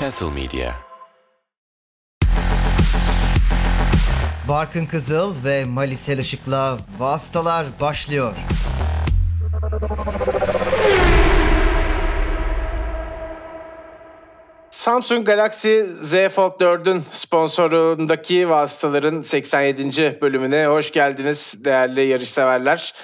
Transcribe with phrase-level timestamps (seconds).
[0.00, 0.72] Castle Media.
[4.48, 8.36] Barkın Kızıl ve Malisel Işık'la Vastalar başlıyor.
[14.70, 20.18] Samsung Galaxy Z Fold 4'ün sponsorundaki vasıtaların 87.
[20.20, 22.94] bölümüne hoş geldiniz değerli yarışseverler.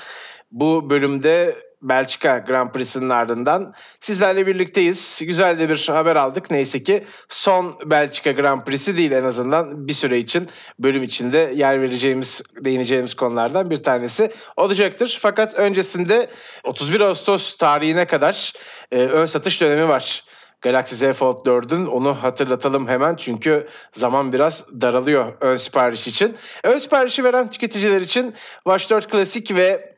[0.50, 5.20] Bu bölümde Belçika Grand Prix'sinin ardından sizlerle birlikteyiz.
[5.26, 6.50] Güzel de bir haber aldık.
[6.50, 10.48] Neyse ki son Belçika Grand Prix'si değil en azından bir süre için
[10.78, 15.18] bölüm içinde yer vereceğimiz, değineceğimiz konulardan bir tanesi olacaktır.
[15.22, 16.30] Fakat öncesinde
[16.64, 18.52] 31 Ağustos tarihine kadar
[18.92, 20.25] e, ön satış dönemi var.
[20.60, 26.36] Galaxy Z Fold 4'ün onu hatırlatalım hemen çünkü zaman biraz daralıyor ön sipariş için.
[26.64, 29.96] Ön siparişi veren tüketiciler için Watch 4 Classic ve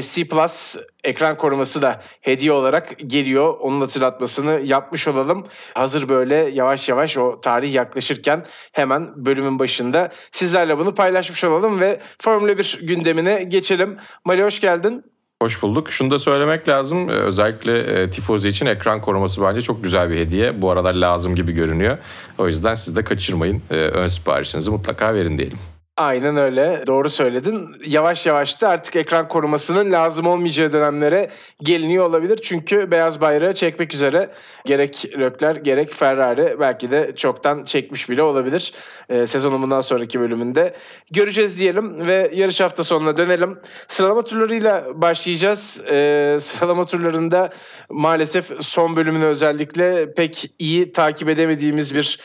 [0.00, 3.54] SC Plus ekran koruması da hediye olarak geliyor.
[3.60, 5.46] Onun hatırlatmasını yapmış olalım.
[5.74, 12.00] Hazır böyle yavaş yavaş o tarih yaklaşırken hemen bölümün başında sizlerle bunu paylaşmış olalım ve
[12.22, 13.98] Formula 1 gündemine geçelim.
[14.24, 15.15] Mali hoş geldin.
[15.42, 15.90] Hoş bulduk.
[15.90, 17.10] Şunu da söylemek lazım.
[17.10, 20.62] Ee, özellikle e, Tifozi için ekran koruması bence çok güzel bir hediye.
[20.62, 21.98] Bu aralar lazım gibi görünüyor.
[22.38, 23.62] O yüzden siz de kaçırmayın.
[23.70, 25.58] Ee, ön siparişinizi mutlaka verin diyelim.
[25.96, 26.84] Aynen öyle.
[26.86, 27.76] Doğru söyledin.
[27.86, 31.30] Yavaş yavaş da artık ekran korumasının lazım olmayacağı dönemlere
[31.62, 32.40] geliniyor olabilir.
[32.42, 34.30] Çünkü beyaz bayrağı çekmek üzere
[34.64, 38.72] gerek Leclerc gerek Ferrari belki de çoktan çekmiş bile olabilir.
[39.08, 40.74] Ee, sezonun sonraki bölümünde
[41.10, 43.58] göreceğiz diyelim ve yarış hafta sonuna dönelim.
[43.88, 45.84] Sıralama turlarıyla başlayacağız.
[45.90, 47.50] Ee, sıralama turlarında
[47.90, 52.20] maalesef son bölümünü özellikle pek iyi takip edemediğimiz bir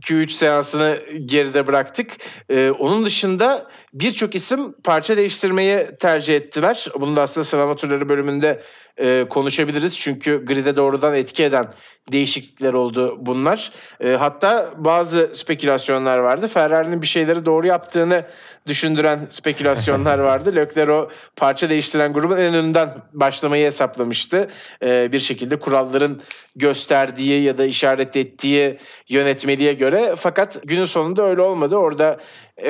[0.00, 2.16] Q3 seansını geride bıraktık.
[2.50, 6.86] Ee, onun dışında birçok isim parça değiştirmeyi tercih ettiler.
[7.00, 8.62] Bunu da aslında sıralama turları bölümünde
[9.00, 9.98] e, konuşabiliriz.
[9.98, 11.66] Çünkü grid'e doğrudan etki eden
[12.12, 13.72] değişiklikler oldu bunlar.
[14.00, 16.48] E, hatta bazı spekülasyonlar vardı.
[16.48, 18.24] Ferrari'nin bir şeyleri doğru yaptığını
[18.68, 20.56] düşündüren spekülasyonlar vardı.
[20.56, 24.48] Leclerc o parça değiştiren grubun en önünden başlamayı hesaplamıştı.
[24.84, 26.20] E, bir şekilde kuralların
[26.56, 30.14] gösterdiği ya da işaret ettiği yönetmeliğe göre.
[30.16, 31.76] Fakat günün sonunda öyle olmadı.
[31.76, 32.18] Orada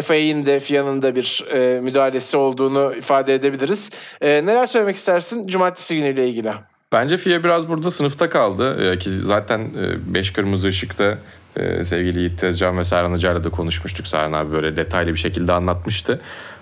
[0.02, 3.90] FA'nin de FIA'nın da bir e, müdahalesi olduğunu ifade edebiliriz.
[4.20, 6.52] E, neler söylemek istersin cumartesi günüyle ilgili?
[6.92, 8.92] Bence FIA biraz burada sınıfta kaldı.
[8.92, 9.70] Ee, ki zaten
[10.06, 11.18] 5 kırmızı ışıkta
[11.58, 14.06] e, sevgili Yiğit Tezcan ve Serhan Hoca'yla da konuşmuştuk.
[14.06, 16.20] Serhan abi böyle detaylı bir şekilde anlatmıştı.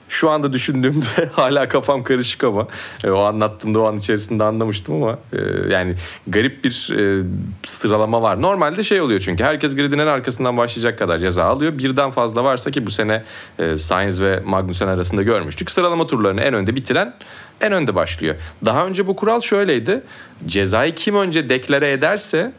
[0.09, 2.69] Şu anda düşündüğümde hala kafam karışık ama
[3.05, 5.39] e, o anlattığında o an içerisinde anlamıştım ama e,
[5.73, 5.95] yani
[6.27, 7.25] garip bir e,
[7.67, 8.43] sıralama var.
[8.43, 11.79] Normalde şey oluyor çünkü herkes gridin en arkasından başlayacak kadar ceza alıyor.
[11.79, 13.23] Birden fazla varsa ki bu sene
[13.59, 15.71] e, Sainz ve Magnussen arasında görmüştük.
[15.71, 17.15] Sıralama turlarını en önde bitiren
[17.61, 18.35] en önde başlıyor.
[18.65, 20.03] Daha önce bu kural şöyleydi.
[20.47, 22.53] Cezayı kim önce deklare ederse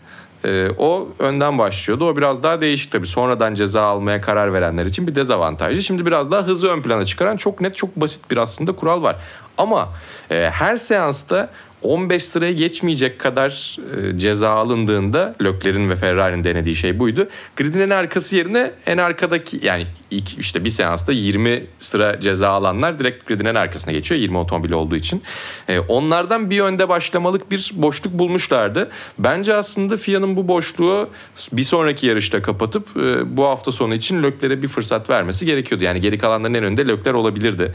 [0.48, 2.08] e, o önden başlıyordu.
[2.08, 3.08] O biraz daha değişik tabii.
[3.08, 5.84] Sonradan ceza almaya karar verenler için bir dezavantajlı.
[5.84, 9.16] Şimdi biraz daha hızlı ön plana çıkaran çok net, çok basit bir aslında kural var.
[9.58, 9.90] Ama
[10.32, 11.50] e, her seansta
[11.82, 17.28] 15 sıraya geçmeyecek kadar e, ceza alındığında Lökler'in ve Ferrari'nin denediği şey buydu.
[17.56, 23.00] Gridin en arkası yerine en arkadaki yani ilk işte bir seansta 20 sıra ceza alanlar
[23.00, 25.24] direkt gridin en arkasına geçiyor 20 otomobil olduğu için.
[25.68, 28.90] E, onlardan bir önde başlamalık bir boşluk bulmuşlardı.
[29.20, 31.10] Bence aslında FIA'nın bu boşluğu
[31.52, 35.84] bir sonraki yarışta kapatıp e, bu hafta sonu için Lökler'e bir fırsat vermesi gerekiyordu.
[35.84, 37.74] Yani geri kalanların en önde Lökler olabilirdi.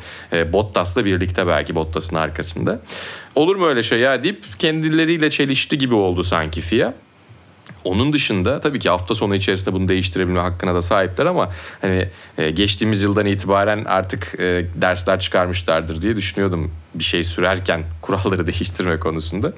[0.53, 2.81] Bottas'la birlikte belki Bottas'ın arkasında.
[3.35, 6.95] Olur mu öyle şey ya deyip kendileriyle çelişti gibi oldu sanki FIA.
[7.85, 11.51] Onun dışında tabii ki hafta sonu içerisinde bunu değiştirebilme hakkına da sahipler ama
[11.81, 18.47] hani e, geçtiğimiz yıldan itibaren artık e, dersler çıkarmışlardır diye düşünüyordum bir şey sürerken kuralları
[18.47, 19.53] değiştirme konusunda.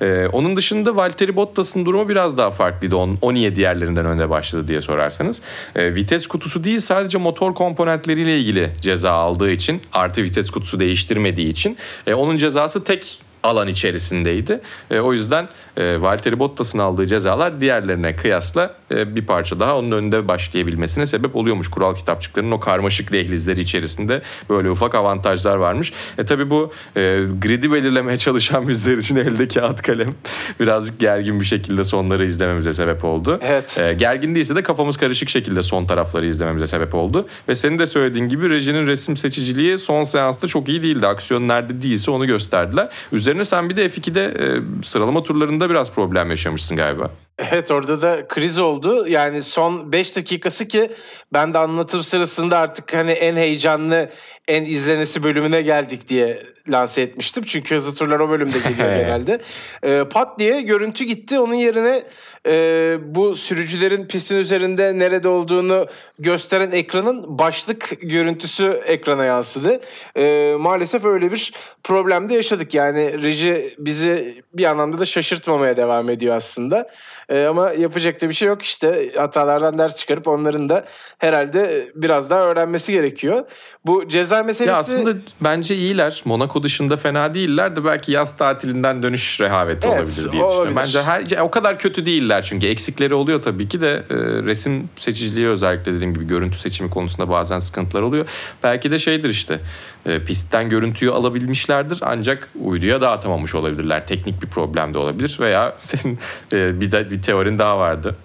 [0.00, 2.96] E, onun dışında Valtteri Bottas'ın durumu biraz daha farklıydı.
[2.96, 5.42] On, 17 diğerlerinden önde başladı diye sorarsanız.
[5.76, 11.76] Vites kutusu değil sadece motor komponentleriyle ilgili ceza aldığı için artı vites kutusu değiştirmediği için
[12.14, 14.60] onun cezası tek alan içerisindeydi.
[14.90, 20.28] E, o yüzden e, Valtteri Bottas'ın aldığı cezalar diğerlerine kıyasla bir parça daha onun önünde
[20.28, 21.68] başlayabilmesine sebep oluyormuş.
[21.68, 25.92] Kural kitapçıklarının o karmaşık dehlizleri içerisinde böyle ufak avantajlar varmış.
[26.18, 27.00] E tabi bu e,
[27.42, 30.14] gridi belirlemeye çalışan bizler için elde kağıt kalem
[30.60, 33.40] birazcık gergin bir şekilde sonları izlememize sebep oldu.
[33.42, 33.78] Evet.
[33.78, 37.28] E, gergin değilse de kafamız karışık şekilde son tarafları izlememize sebep oldu.
[37.48, 41.06] Ve senin de söylediğin gibi rejinin resim seçiciliği son seansta çok iyi değildi.
[41.06, 42.88] Aksiyon nerede değilse onu gösterdiler.
[43.12, 44.46] Üzerine sen bir de F2'de e,
[44.82, 47.10] sıralama turlarında biraz problem yaşamışsın galiba.
[47.38, 49.08] Evet orada da kriz oldu.
[49.08, 50.90] Yani son 5 dakikası ki
[51.32, 54.10] ben de anlatım sırasında artık hani en heyecanlı,
[54.48, 57.44] en izlenesi bölümüne geldik diye lanse etmiştim.
[57.44, 59.40] Çünkü hızlı turlar o bölümde geliyor genelde.
[59.82, 61.38] E, pat diye görüntü gitti.
[61.38, 62.02] Onun yerine
[62.46, 65.86] e, bu sürücülerin pistin üzerinde nerede olduğunu
[66.18, 69.80] gösteren ekranın başlık görüntüsü ekrana yansıdı.
[70.16, 71.52] E, maalesef öyle bir
[71.84, 72.74] problemde yaşadık.
[72.74, 76.90] Yani reji bizi bir anlamda da şaşırtmamaya devam ediyor aslında.
[77.28, 80.84] E, ama yapacak da bir şey yok işte hatalardan ders çıkarıp onların da
[81.18, 83.44] herhalde biraz daha öğrenmesi gerekiyor.
[83.86, 84.72] Bu ceza meselesi...
[84.72, 86.22] Ya aslında bence iyiler.
[86.24, 90.58] Monaco dışında fena değiller de belki yaz tatilinden dönüş rehaveti Evet, olabilir diye o düşünüyorum.
[90.58, 90.76] olabilir.
[90.76, 95.48] Bence her o kadar kötü değiller çünkü eksikleri oluyor tabii ki de e, resim seçiciliği
[95.48, 98.26] özellikle dediğim gibi görüntü seçimi konusunda bazen sıkıntılar oluyor.
[98.62, 99.60] Belki de şeydir işte
[100.08, 104.06] e, pistten görüntüyü alabilmişlerdir ancak uyduya dağıtamamış olabilirler.
[104.06, 106.18] Teknik bir problem de olabilir veya senin
[106.52, 108.16] e, bir, de, bir teorin daha vardı.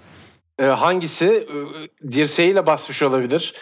[0.60, 1.48] E, hangisi
[2.06, 3.54] e, dirseğiyle basmış olabilir?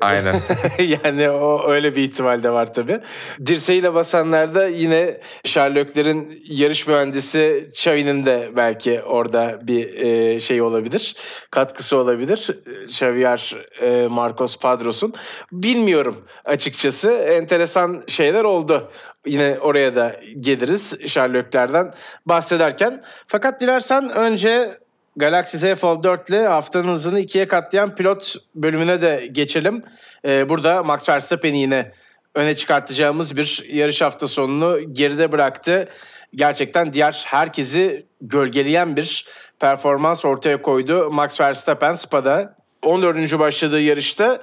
[0.00, 0.40] Aynen.
[0.78, 3.00] yani o öyle bir ihtimal de var tabii.
[3.46, 11.16] Dirseğiyle basanlarda yine Sherlock'lerin yarış mühendisi Xavi'nin de belki orada bir e, şey olabilir.
[11.50, 12.50] Katkısı olabilir.
[12.88, 15.14] Xavier e, Marcos Padros'un.
[15.52, 17.10] Bilmiyorum açıkçası.
[17.12, 18.90] Enteresan şeyler oldu.
[19.26, 21.94] Yine oraya da geliriz Sherlock'lerden
[22.26, 23.04] bahsederken.
[23.26, 24.68] Fakat dilersen önce
[25.16, 29.82] Galaxy Z Fold 4 ile haftanın hızını ikiye katlayan pilot bölümüne de geçelim.
[30.24, 31.92] Ee, burada Max Verstappen'i yine
[32.34, 35.88] öne çıkartacağımız bir yarış hafta sonunu geride bıraktı.
[36.34, 39.26] Gerçekten diğer herkesi gölgeleyen bir
[39.60, 42.56] performans ortaya koydu Max Verstappen Spa'da.
[42.82, 43.38] 14.
[43.38, 44.40] başladığı yarışta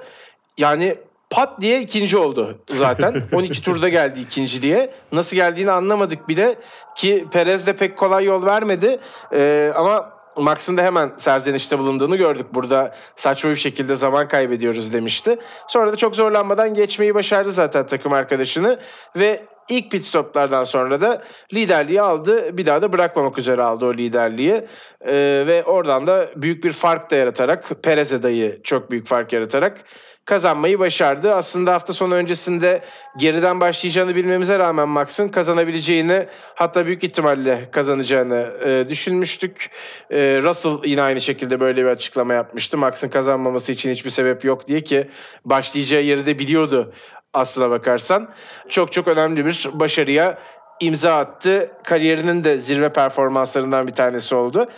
[0.58, 0.96] yani
[1.30, 3.22] pat diye ikinci oldu zaten.
[3.32, 4.94] 12 turda geldi ikinciliğe.
[5.12, 6.56] Nasıl geldiğini anlamadık bile
[6.96, 8.98] ki Perez de pek kolay yol vermedi.
[9.34, 12.46] Ee, ama Max'ın da hemen serzenişte bulunduğunu gördük.
[12.54, 15.38] Burada saçma bir şekilde zaman kaybediyoruz demişti.
[15.68, 18.78] Sonra da çok zorlanmadan geçmeyi başardı zaten takım arkadaşını
[19.16, 21.22] ve ilk pit stoplardan sonra da
[21.54, 22.58] liderliği aldı.
[22.58, 24.66] Bir daha da bırakmamak üzere aldı o liderliği.
[25.06, 29.84] Ee, ve oradan da büyük bir fark da yaratarak Perez'e dayı çok büyük fark yaratarak
[30.24, 31.34] kazanmayı başardı.
[31.34, 32.80] Aslında hafta sonu öncesinde
[33.18, 39.70] geriden başlayacağını bilmemize rağmen Max'ın kazanabileceğini hatta büyük ihtimalle kazanacağını e, düşünmüştük.
[40.10, 42.78] E, Russell yine aynı şekilde böyle bir açıklama yapmıştı.
[42.78, 45.08] Max'ın kazanmaması için hiçbir sebep yok diye ki
[45.44, 46.92] başlayacağı yeri de biliyordu
[47.32, 48.28] aslına bakarsan.
[48.68, 50.38] Çok çok önemli bir başarıya
[50.80, 51.70] imza attı.
[51.84, 54.68] Kariyerinin de zirve performanslarından bir tanesi oldu.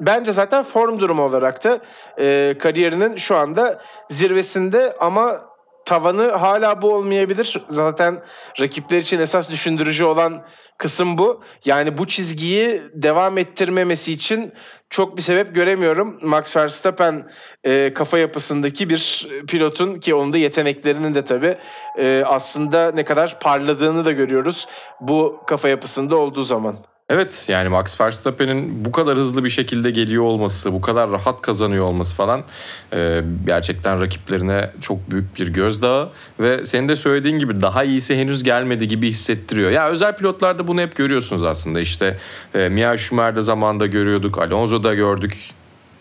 [0.00, 1.80] Bence zaten form durumu olarak da
[2.18, 5.48] e, kariyerinin şu anda zirvesinde ama
[5.88, 7.62] tavanı hala bu olmayabilir.
[7.68, 8.22] Zaten
[8.60, 10.44] rakipler için esas düşündürücü olan
[10.78, 11.42] kısım bu.
[11.64, 14.52] Yani bu çizgiyi devam ettirmemesi için
[14.90, 16.18] çok bir sebep göremiyorum.
[16.22, 17.30] Max Verstappen
[17.64, 21.56] e, kafa yapısındaki bir pilotun ki onun da yeteneklerinin de tabii
[21.98, 24.68] e, aslında ne kadar parladığını da görüyoruz
[25.00, 26.76] bu kafa yapısında olduğu zaman.
[27.10, 31.84] Evet yani Max Verstappen'in bu kadar hızlı bir şekilde geliyor olması, bu kadar rahat kazanıyor
[31.84, 32.44] olması falan
[32.92, 36.10] e, gerçekten rakiplerine çok büyük bir gözdağı
[36.40, 39.70] ve senin de söylediğin gibi daha iyisi henüz gelmedi gibi hissettiriyor.
[39.70, 42.18] Ya özel pilotlarda bunu hep görüyorsunuz aslında işte
[42.54, 45.50] e, Mia Schumacher'de zamanında görüyorduk, Alonso'da gördük.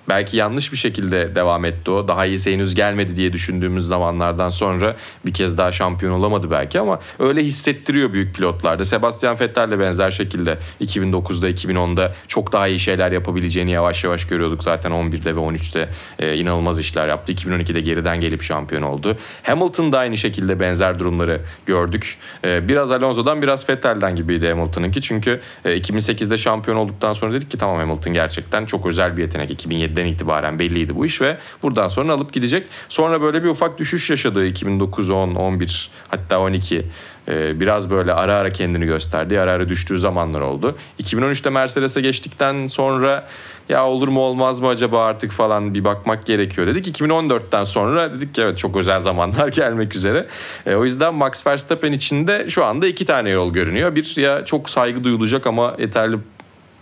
[0.10, 2.08] Belki yanlış bir şekilde devam etti o.
[2.08, 4.96] Daha iyisi henüz gelmedi diye düşündüğümüz zamanlardan sonra
[5.26, 8.86] bir kez daha şampiyon olamadı belki ama öyle hissettiriyor büyük pilotlarda.
[8.86, 14.64] Sebastian Vettel de benzer şekilde 2009'da 2010'da çok daha iyi şeyler yapabileceğini yavaş yavaş görüyorduk.
[14.64, 17.34] Zaten 11'de ve 13'te e, inanılmaz işler yaptı.
[17.34, 19.18] 2012'de geriden gelip şampiyon oldu.
[19.44, 22.18] Hamilton da aynı şekilde benzer durumları gördük.
[22.46, 25.02] E, biraz Alonso'dan biraz Vettel'den gibiydi Hamilton'ınki.
[25.02, 29.52] Çünkü e, 2008'de şampiyon olduktan sonra dedik ki tamam Hamilton gerçekten çok özel bir yetenek.
[29.52, 32.68] 2007 2007'den itibaren belliydi bu iş ve buradan sonra alıp gidecek.
[32.90, 36.86] Sonra böyle bir ufak düşüş yaşadı 2009, 10, 11 hatta 12
[37.30, 39.40] ee, biraz böyle ara ara kendini gösterdi.
[39.40, 40.76] Ara ara düştüğü zamanlar oldu.
[41.04, 43.28] 2013'te Mercedes'e geçtikten sonra
[43.70, 47.00] ya olur mu olmaz mı acaba artık falan bir bakmak gerekiyor dedik.
[47.00, 50.26] 2014'ten sonra dedik ki evet çok özel zamanlar gelmek üzere.
[50.66, 53.96] E, o yüzden Max Verstappen için de şu anda iki tane yol görünüyor.
[53.96, 56.18] Bir ya çok saygı duyulacak ama yeterli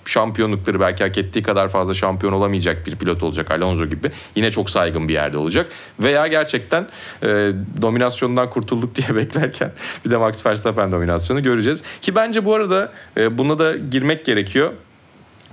[0.05, 4.11] şampiyonlukları belki hak ettiği kadar fazla şampiyon olamayacak bir pilot olacak Alonso gibi.
[4.35, 5.71] Yine çok saygın bir yerde olacak.
[5.99, 6.87] Veya gerçekten
[7.23, 9.71] e, dominasyondan kurtulduk diye beklerken
[10.05, 11.83] bir de Max Verstappen dominasyonu göreceğiz.
[12.01, 14.71] Ki bence bu arada e, buna da girmek gerekiyor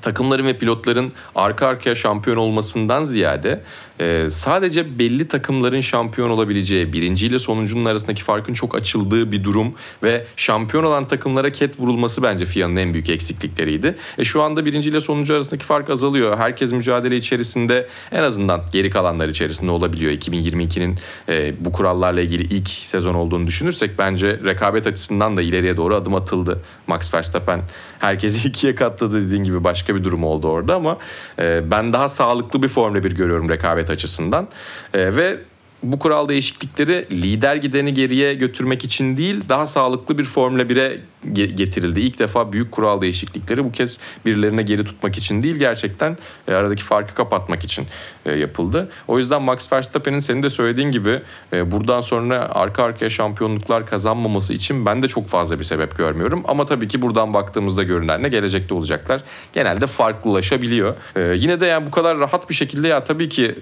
[0.02, 3.60] takımların ve pilotların arka arkaya şampiyon olmasından ziyade
[4.02, 9.74] e, sadece belli takımların şampiyon olabileceği, birinci ile sonuncunun arasındaki farkın çok açıldığı bir durum
[10.02, 13.96] ve şampiyon olan takımlara ket vurulması bence FIA'nın en büyük eksiklikleriydi.
[14.18, 16.38] E, şu anda birinci ile sonuncu arasındaki fark azalıyor.
[16.38, 20.12] Herkes mücadele içerisinde en azından geri kalanlar içerisinde olabiliyor.
[20.12, 25.94] 2022'nin e, bu kurallarla ilgili ilk sezon olduğunu düşünürsek bence rekabet açısından da ileriye doğru
[25.94, 26.62] adım atıldı.
[26.86, 27.62] Max Verstappen
[27.98, 30.98] herkesi ikiye katladı dediğin gibi başka bir durum oldu orada ama
[31.38, 34.48] e, ben daha sağlıklı bir Formula 1 görüyorum rekabet açısından.
[34.94, 35.38] E, ve
[35.82, 41.00] bu kural değişiklikleri lider gideni geriye götürmek için değil daha sağlıklı bir Formula 1'e
[41.32, 42.00] getirildi.
[42.00, 46.16] İlk defa büyük kural değişiklikleri bu kez birilerine geri tutmak için değil gerçekten
[46.48, 47.86] e, aradaki farkı kapatmak için
[48.26, 48.90] e, yapıldı.
[49.08, 51.22] O yüzden Max Verstappen'in senin de söylediğin gibi
[51.52, 56.42] e, buradan sonra arka arkaya şampiyonluklar kazanmaması için ben de çok fazla bir sebep görmüyorum.
[56.48, 59.20] Ama tabii ki buradan baktığımızda görünen ne gelecekte olacaklar.
[59.52, 60.94] Genelde farklılaşabiliyor.
[61.16, 63.58] Yine de yani bu kadar rahat bir şekilde ya tabii ki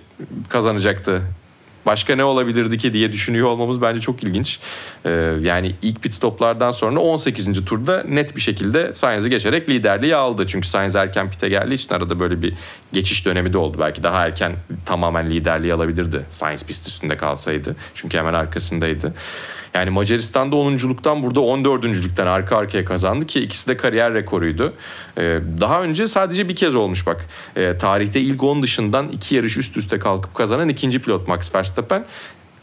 [0.48, 1.22] kazanacaktı
[1.86, 4.58] başka ne olabilirdi ki diye düşünüyor olmamız bence çok ilginç.
[5.04, 5.10] Ee,
[5.40, 7.64] yani ilk pit stoplardan sonra 18.
[7.64, 10.46] turda net bir şekilde Sainz'i geçerek liderliği aldı.
[10.46, 12.54] Çünkü Sainz erken pite geldiği için arada böyle bir
[12.92, 13.76] geçiş dönemi de oldu.
[13.80, 14.56] Belki daha erken
[14.86, 17.76] tamamen liderliği alabilirdi Sainz pist üstünde kalsaydı.
[17.94, 19.14] Çünkü hemen arkasındaydı.
[19.74, 24.72] Yani Macaristan'da 10.luktan burada 14.lükten arka arkaya kazandı ki ikisi de kariyer rekoruydu.
[25.18, 27.26] Ee, daha önce sadece bir kez olmuş bak.
[27.56, 32.04] Ee, tarihte ilk 10 dışından iki yarış üst üste kalkıp kazanan ikinci pilot Max Verstappen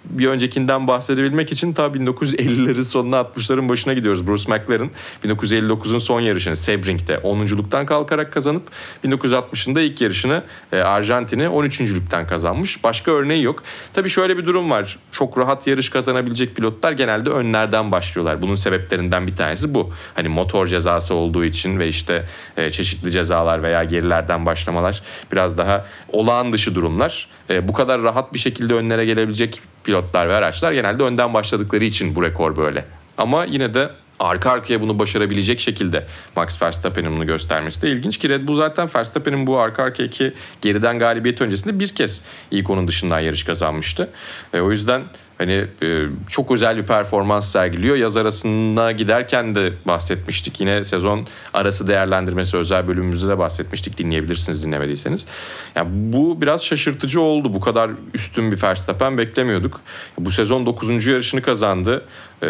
[0.05, 4.27] bir öncekinden bahsedebilmek için ta 1950'lerin sonuna 60'ların başına gidiyoruz.
[4.27, 4.89] Bruce McLaren
[5.23, 8.63] 1959'un son yarışını Sebring'de 10.luktan kalkarak kazanıp
[9.05, 12.83] 1960'ında ilk yarışını e, Arjantin'i 13.lükten kazanmış.
[12.83, 13.63] Başka örneği yok.
[13.93, 14.97] Tabii şöyle bir durum var.
[15.11, 18.41] Çok rahat yarış kazanabilecek pilotlar genelde önlerden başlıyorlar.
[18.41, 19.93] Bunun sebeplerinden bir tanesi bu.
[20.15, 22.25] Hani motor cezası olduğu için ve işte
[22.57, 25.01] e, çeşitli cezalar veya gerilerden başlamalar
[25.31, 27.27] biraz daha olağan dışı durumlar.
[27.49, 32.15] E, bu kadar rahat bir şekilde önlere gelebilecek pilotlar ve araçlar genelde önden başladıkları için
[32.15, 32.85] bu rekor böyle.
[33.17, 33.89] Ama yine de
[34.19, 38.89] arka arkaya bunu başarabilecek şekilde Max Verstappen'in bunu göstermesi de ilginç ki Red Bull zaten
[38.95, 44.09] Verstappen'in bu arka arkaya iki geriden galibiyet öncesinde bir kez ilk onun dışından yarış kazanmıştı.
[44.53, 45.03] E, o yüzden
[45.37, 47.95] hani e, çok özel bir performans sergiliyor.
[47.95, 50.61] Yaz arasına giderken de bahsetmiştik.
[50.61, 53.97] Yine sezon arası değerlendirmesi özel bölümümüzde de bahsetmiştik.
[53.97, 55.27] Dinleyebilirsiniz dinlemediyseniz.
[55.75, 57.53] Yani bu biraz şaşırtıcı oldu.
[57.53, 59.81] Bu kadar üstün bir Verstappen beklemiyorduk.
[60.19, 61.05] Bu sezon 9.
[61.07, 62.05] yarışını kazandı.
[62.43, 62.47] Ee,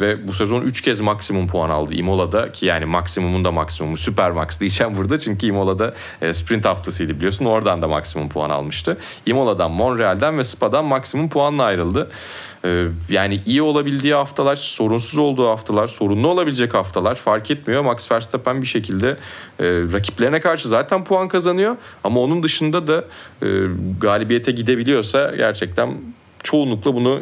[0.00, 4.30] ve bu sezon 3 kez maksimum puan aldı Imola'da ki yani maksimumun da maksimumu süper
[4.30, 8.98] max diyeceğim burada çünkü Imola'da e, sprint haftasıydı biliyorsun oradan da maksimum puan almıştı.
[9.26, 12.10] Imola'dan, Monreal'den ve Spa'dan maksimum puanla ayrıldı.
[12.64, 17.82] Ee, yani iyi olabildiği haftalar, sorunsuz olduğu haftalar, sorunlu olabilecek haftalar fark etmiyor.
[17.82, 19.16] Max Verstappen bir şekilde e,
[19.92, 23.04] rakiplerine karşı zaten puan kazanıyor ama onun dışında da
[23.42, 23.46] e,
[24.00, 25.94] galibiyete gidebiliyorsa gerçekten
[26.42, 27.20] çoğunlukla bunu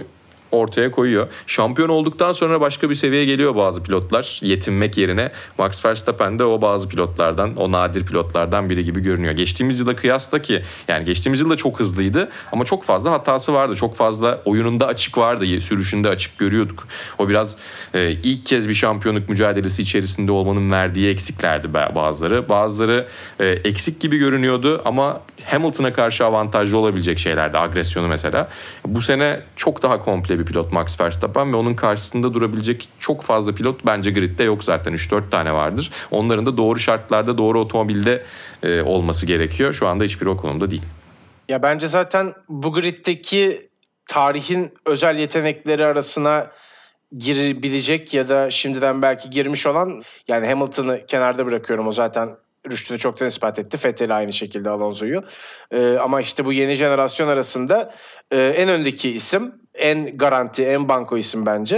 [0.53, 1.29] ortaya koyuyor.
[1.47, 5.33] Şampiyon olduktan sonra başka bir seviyeye geliyor bazı pilotlar yetinmek yerine.
[5.59, 9.33] Max Verstappen de o bazı pilotlardan, o nadir pilotlardan biri gibi görünüyor.
[9.33, 13.75] Geçtiğimiz yıla kıyasla ki yani geçtiğimiz yılda çok hızlıydı ama çok fazla hatası vardı.
[13.75, 16.88] Çok fazla oyununda açık vardı, sürüşünde açık görüyorduk.
[17.19, 17.57] O biraz
[17.95, 22.49] e, ilk kez bir şampiyonluk mücadelesi içerisinde olmanın verdiği eksiklerdi bazıları.
[22.49, 23.07] Bazıları
[23.41, 27.59] e, eksik gibi görünüyordu ama Hamilton'a karşı avantajlı olabilecek şeylerdi.
[27.59, 28.49] Agresyonu mesela.
[28.87, 33.55] Bu sene çok daha komple bir pilot Max Verstappen ve onun karşısında durabilecek çok fazla
[33.55, 34.95] pilot bence gridde yok zaten.
[34.95, 35.90] 3-4 tane vardır.
[36.11, 38.23] Onların da doğru şartlarda doğru otomobilde
[38.62, 39.73] e, olması gerekiyor.
[39.73, 40.83] Şu anda hiçbir o konumda değil.
[41.49, 43.69] Ya bence zaten bu griddeki
[44.07, 46.50] tarihin özel yetenekleri arasına
[47.19, 52.37] girebilecek ya da şimdiden belki girmiş olan yani Hamilton'ı kenarda bırakıyorum o zaten
[52.71, 53.76] rüştünü çoktan ispat etti.
[53.76, 55.23] Fettel aynı şekilde Alonso'yu.
[55.71, 57.95] Ee, ama işte bu yeni jenerasyon arasında
[58.31, 61.76] e, en öndeki isim en garanti, en banko isim bence.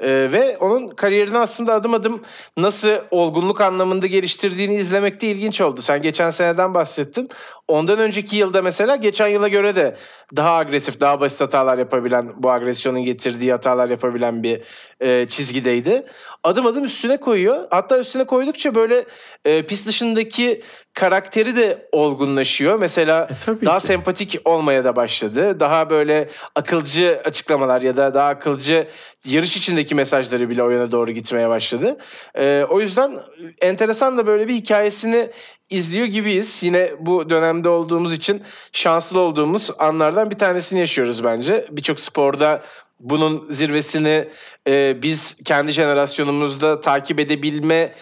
[0.00, 2.22] E, ve onun kariyerini aslında adım adım
[2.56, 5.82] nasıl olgunluk anlamında geliştirdiğini izlemek de ilginç oldu.
[5.82, 7.28] Sen geçen seneden bahsettin.
[7.68, 9.96] Ondan önceki yılda mesela geçen yıla göre de
[10.36, 14.62] daha agresif, daha basit hatalar yapabilen, bu agresyonun getirdiği hatalar yapabilen bir
[15.00, 16.06] e, çizgideydi.
[16.44, 17.66] Adım adım üstüne koyuyor.
[17.70, 19.04] Hatta üstüne koydukça böyle
[19.44, 20.62] e, pist dışındaki
[20.94, 22.78] karakteri de olgunlaşıyor.
[22.78, 23.86] Mesela e, daha ki.
[23.86, 25.60] sempatik olmaya da başladı.
[25.60, 28.88] Daha böyle akılcı açıklamalar ya da daha akılcı
[29.24, 31.98] yarış içindeki mesajları bile o yana doğru gitmeye başladı.
[32.38, 33.18] E, o yüzden
[33.62, 35.30] enteresan da böyle bir hikayesini
[35.70, 36.62] izliyor gibiyiz.
[36.62, 38.42] Yine bu dönemde olduğumuz için
[38.72, 41.66] şanslı olduğumuz anlardan bir tanesini yaşıyoruz bence.
[41.70, 42.62] Birçok sporda
[43.00, 44.28] bunun zirvesini
[44.68, 47.94] e, biz kendi jenerasyonumuzda takip edebilme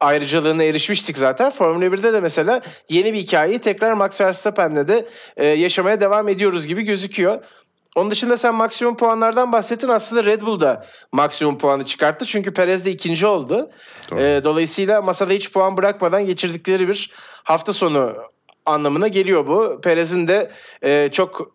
[0.00, 1.50] ayrıcalığına erişmiştik zaten.
[1.50, 6.66] Formula 1'de de mesela yeni bir hikayeyi tekrar Max Verstappen'le de e, yaşamaya devam ediyoruz
[6.66, 7.44] gibi gözüküyor.
[7.96, 9.88] Onun dışında sen maksimum puanlardan bahsettin.
[9.88, 12.26] Aslında Red Bull da maksimum puanı çıkarttı.
[12.26, 13.70] Çünkü Perez de ikinci oldu.
[14.10, 14.20] Doğru.
[14.20, 17.12] E, dolayısıyla masada hiç puan bırakmadan geçirdikleri bir
[17.44, 18.16] hafta sonu
[18.66, 19.80] anlamına geliyor bu.
[19.80, 20.50] Perez'in de
[20.82, 21.53] e, çok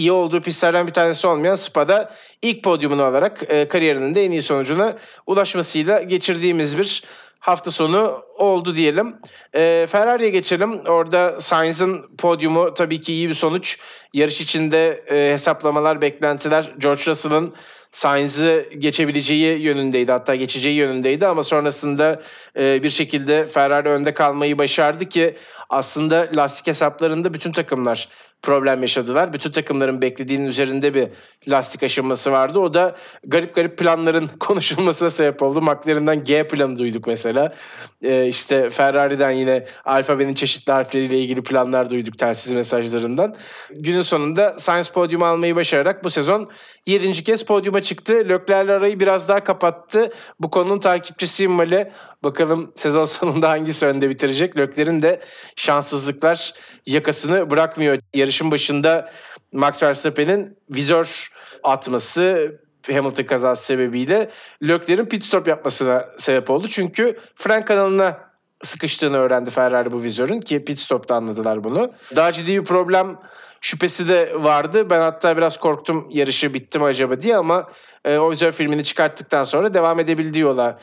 [0.00, 4.42] iyi olduğu pistlerden bir tanesi olmayan Spa'da ilk podyumunu alarak e, kariyerinin de en iyi
[4.42, 7.04] sonucuna ulaşmasıyla geçirdiğimiz bir
[7.40, 9.16] hafta sonu oldu diyelim.
[9.54, 10.80] E, Ferrari'ye geçelim.
[10.86, 13.80] Orada Sainz'ın podyumu tabii ki iyi bir sonuç.
[14.12, 17.54] Yarış içinde e, hesaplamalar, beklentiler George Russell'ın
[17.92, 20.12] Sainz'ı geçebileceği yönündeydi.
[20.12, 22.22] Hatta geçeceği yönündeydi ama sonrasında
[22.58, 25.36] e, bir şekilde Ferrari önde kalmayı başardı ki
[25.68, 28.08] aslında lastik hesaplarında bütün takımlar
[28.42, 29.32] problem yaşadılar.
[29.32, 31.08] Bütün takımların beklediğinin üzerinde bir
[31.48, 32.58] lastik aşınması vardı.
[32.58, 35.62] O da garip garip planların konuşulmasına sebep oldu.
[35.62, 37.54] McLaren'dan G planı duyduk mesela.
[38.02, 43.34] Ee, işte Ferrari'den yine alfabenin çeşitli harfleriyle ilgili planlar duyduk telsiz mesajlarından.
[43.70, 46.50] Günün sonunda Sainz podyumu almayı başararak bu sezon
[46.86, 47.24] 7.
[47.24, 48.14] kez podyuma çıktı.
[48.28, 50.12] Leclerc'le arayı biraz daha kapattı.
[50.40, 51.90] Bu konunun takipçisiyim Mali.
[52.22, 54.58] Bakalım sezon sonunda hangisi önde bitirecek.
[54.58, 55.20] Leclerc'in de
[55.56, 56.54] şanssızlıklar
[56.86, 57.98] yakasını bırakmıyor.
[58.14, 59.12] Yarışın başında
[59.52, 62.54] Max Verstappen'in vizör atması
[62.92, 64.30] Hamilton kazası sebebiyle
[64.62, 66.68] Leclerc'in pit stop yapmasına sebep oldu.
[66.68, 68.18] Çünkü fren kanalına
[68.62, 71.92] sıkıştığını öğrendi Ferrari bu vizörün ki pit stop'ta anladılar bunu.
[72.16, 73.18] Daha ciddi bir problem
[73.60, 74.90] şüphesi de vardı.
[74.90, 77.70] Ben hatta biraz korktum yarışı bitti mi acaba diye ama
[78.04, 80.78] e, o vizör filmini çıkarttıktan sonra devam edebildiği yola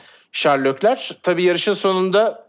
[0.46, 1.14] Leclerc.
[1.22, 2.48] Tabii yarışın sonunda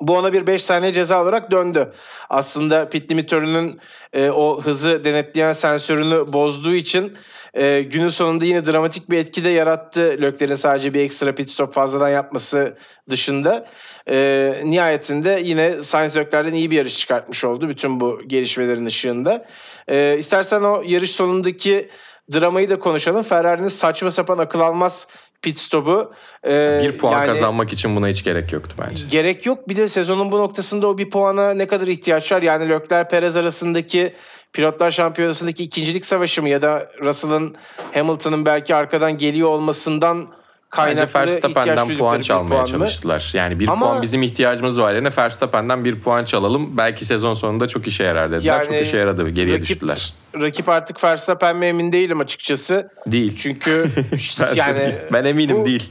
[0.00, 1.92] bu ona bir 5 saniye ceza olarak döndü.
[2.30, 3.80] Aslında pit limitörünün
[4.12, 7.16] e, o hızı denetleyen sensörünü bozduğu için
[7.54, 10.16] e, günün sonunda yine dramatik bir etki de yarattı.
[10.22, 12.76] Leclerc'in sadece bir ekstra pit stop fazladan yapması
[13.10, 13.68] dışında.
[14.08, 19.46] E, nihayetinde yine Sainz Leclerc'den iyi bir yarış çıkartmış oldu bütün bu gelişmelerin ışığında.
[19.88, 21.88] E, istersen o yarış sonundaki
[22.34, 23.22] dramayı da konuşalım.
[23.22, 25.08] Ferrari'nin saçma sapan akıl almaz
[25.42, 26.12] pit stopu.
[26.46, 29.04] E, Bir puan yani- kazanmak için buna hiç gerek yoktu bence.
[29.10, 29.68] Gerek yok.
[29.68, 32.42] Bir de sezonun bu noktasında o bir puana ne kadar ihtiyaç var?
[32.42, 34.14] Yani Leclerc Perez arasındaki
[34.52, 37.56] pilotlar şampiyonasındaki ikincilik savaşı mı ya da Russell'ın
[37.94, 40.28] Hamilton'ın belki arkadan geliyor olmasından
[40.72, 42.68] İhtiyaç Verstappen'den puan çalmaya puan mı?
[42.68, 43.30] çalıştılar.
[43.34, 46.76] Yani bir Ama- puan bizim ihtiyacımız var yerine Verstappen'den bir puan çalalım.
[46.76, 48.52] Belki sezon sonunda çok işe yarar dediler.
[48.54, 49.28] Yani çok işe yaradı.
[49.28, 50.12] Geriye rakip- düştüler.
[50.42, 52.88] Rakip artık Verstappen mi emin değilim açıkçası.
[53.06, 53.36] Değil.
[53.36, 53.90] Çünkü
[54.54, 55.90] yani ben eminim bu- değil.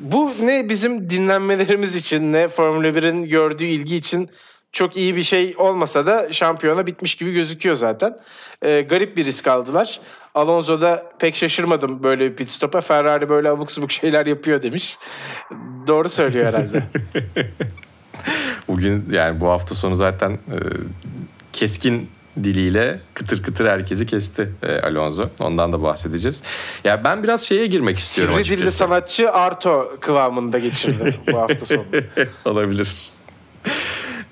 [0.00, 4.28] Bu ne bizim dinlenmelerimiz için ne Formula 1'in gördüğü ilgi için
[4.72, 8.18] çok iyi bir şey olmasa da şampiyona bitmiş gibi gözüküyor zaten.
[8.62, 10.00] Ee, garip bir risk aldılar.
[10.34, 12.80] Alonso da pek şaşırmadım böyle bir pit stop'a.
[12.80, 14.98] Ferrari böyle abuk subuk şeyler yapıyor demiş.
[15.86, 16.82] Doğru söylüyor herhalde.
[18.68, 20.56] Bugün yani bu hafta sonu zaten e,
[21.52, 22.10] keskin
[22.44, 25.28] diliyle kıtır kıtır herkesi kesti e, Alonso.
[25.40, 26.42] Ondan da bahsedeceğiz.
[26.84, 31.84] Ya ben biraz şeye girmek istiyorum Sivri dilli sanatçı Arto kıvamında geçirdi bu hafta sonu.
[32.44, 32.96] Olabilir.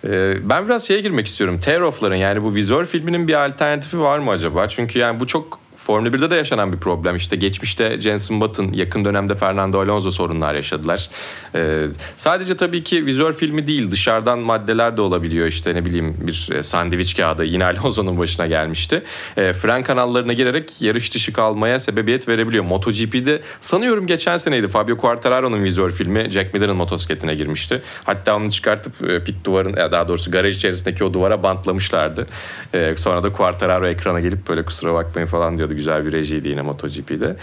[0.04, 1.58] Ee, Ben biraz şeye girmek istiyorum.
[1.58, 4.68] Tear-off'ların yani bu vizör filminin bir alternatifi var mı acaba?
[4.68, 5.58] Çünkü yani bu çok
[5.88, 7.16] Formula 1'de de yaşanan bir problem.
[7.16, 11.10] İşte geçmişte Jenson Button, yakın dönemde Fernando Alonso sorunlar yaşadılar.
[11.54, 15.46] Ee, sadece tabii ki vizör filmi değil, dışarıdan maddeler de olabiliyor.
[15.46, 19.02] İşte ne bileyim bir e, sandviç kağıdı yine Alonso'nun başına gelmişti.
[19.36, 22.64] E, fren kanallarına girerek yarış dışı kalmaya sebebiyet verebiliyor.
[22.64, 27.82] MotoGP'de sanıyorum geçen seneydi Fabio Quartararo'nun vizör filmi Jack Miller'ın motosikletine girmişti.
[28.04, 32.26] Hatta onu çıkartıp e, pit duvarın ya daha doğrusu garaj içerisindeki o duvara bantlamışlardı.
[32.74, 35.77] E, sonra da Quartararo ekrana gelip böyle kusura bakmayın falan diyordu.
[35.78, 37.36] Güzel bir rejiydi yine MotoGP'de.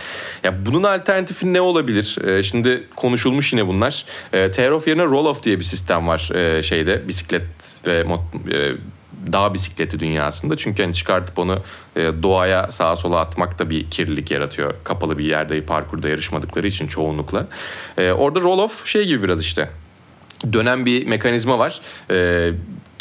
[0.43, 2.17] Ya bunun alternatifi ne olabilir?
[2.27, 4.05] E, şimdi konuşulmuş yine bunlar.
[4.33, 8.53] E, tear off yerine roll off diye bir sistem var e, şeyde bisiklet ve mot-
[8.53, 8.77] e,
[9.33, 10.57] dağ bisikleti dünyasında.
[10.57, 11.59] Çünkü hani çıkartıp onu
[11.95, 14.73] e, doğaya sağa sola atmak da bir kirlilik yaratıyor.
[14.83, 17.47] Kapalı bir yerde parkurda yarışmadıkları için çoğunlukla.
[17.97, 19.69] E, orada roll off şey gibi biraz işte
[20.53, 21.81] dönen bir mekanizma var.
[22.11, 22.51] Ee,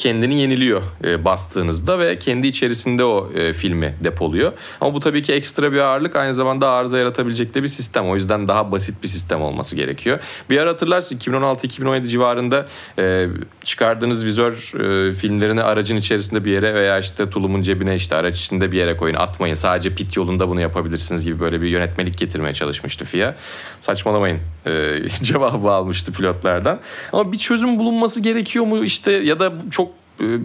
[0.05, 4.53] kendini yeniliyor e, bastığınızda ve kendi içerisinde o e, filmi depoluyor.
[4.81, 8.09] Ama bu tabii ki ekstra bir ağırlık aynı zamanda arıza yaratabilecek de bir sistem.
[8.09, 10.19] O yüzden daha basit bir sistem olması gerekiyor.
[10.51, 12.67] Bir ara hatırlarsın 2016-2017 civarında
[12.99, 13.27] e,
[13.65, 18.73] çıkardığınız vizör e, filmlerini aracın içerisinde bir yere veya işte tulumun cebine işte araç içinde
[18.73, 19.55] bir yere koyun atmayın.
[19.55, 23.37] Sadece pit yolunda bunu yapabilirsiniz gibi böyle bir yönetmelik getirmeye çalışmıştı FIA.
[23.81, 26.81] Saçmalamayın e, cevabı almıştı pilotlardan.
[27.13, 29.94] Ama bir çözüm bulunması gerekiyor mu işte ya da çok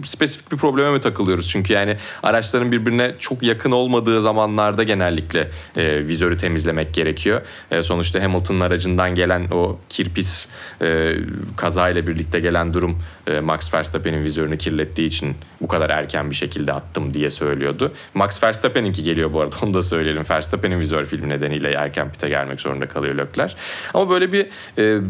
[0.04, 1.48] spesifik bir probleme mi takılıyoruz?
[1.48, 7.42] Çünkü yani araçların birbirine çok yakın olmadığı zamanlarda genellikle e, vizörü temizlemek gerekiyor.
[7.70, 10.48] E, sonuçta Hamilton'ın aracından gelen o kirpis
[10.82, 11.14] e,
[11.56, 16.72] kazayla birlikte gelen durum e, Max Verstappen'in vizörünü kirlettiği için bu kadar erken bir şekilde
[16.72, 17.92] attım diye söylüyordu.
[18.14, 20.22] Max Verstappen'inki geliyor bu arada onu da söyleyelim.
[20.30, 23.54] Verstappen'in vizör filmi nedeniyle erken pite gelmek zorunda kalıyor Leclerc.
[23.94, 24.46] Ama böyle bir
[24.78, 25.00] e,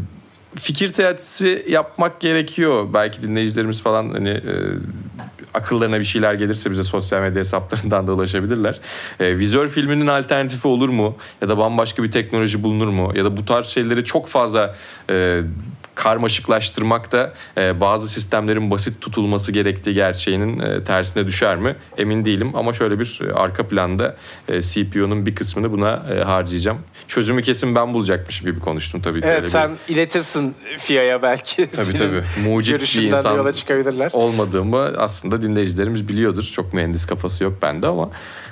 [0.54, 2.88] fikir teatisi yapmak gerekiyor.
[2.94, 4.54] Belki dinleyicilerimiz falan hani e,
[5.54, 8.80] akıllarına bir şeyler gelirse bize sosyal medya hesaplarından da ulaşabilirler.
[9.20, 11.16] E, vizör filminin alternatifi olur mu?
[11.40, 13.12] Ya da bambaşka bir teknoloji bulunur mu?
[13.16, 14.76] Ya da bu tarz şeyleri çok fazla
[15.10, 15.40] e,
[16.00, 21.76] karmaşıklaştırmak da e, bazı sistemlerin basit tutulması gerektiği gerçeğinin e, tersine düşer mi?
[21.98, 24.16] Emin değilim ama şöyle bir e, arka planda
[24.48, 26.78] e, CPU'nun bir kısmını buna e, harcayacağım.
[27.08, 29.18] Çözümü kesin ben bulacakmışım gibi konuştum tabii.
[29.22, 31.68] Evet Öyle bir- sen iletirsin FIA'ya belki.
[31.76, 32.22] Tabii tabii.
[32.44, 34.10] Mucit bir insan yola çıkabilirler.
[34.12, 36.42] olmadığımı aslında dinleyicilerimiz biliyordur.
[36.54, 38.10] Çok mühendis kafası yok bende ama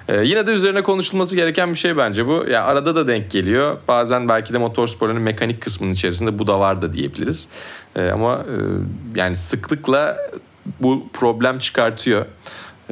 [0.08, 2.44] e, yine de üzerine konuşulması gereken bir şey bence bu.
[2.50, 3.78] Ya arada da denk geliyor.
[3.88, 7.48] Bazen belki de motorsporunun mekanik kısmının içerisinde bu da var da diyebiliriz.
[7.96, 8.56] E, ama e,
[9.18, 10.16] yani sıklıkla
[10.80, 12.26] bu problem çıkartıyor.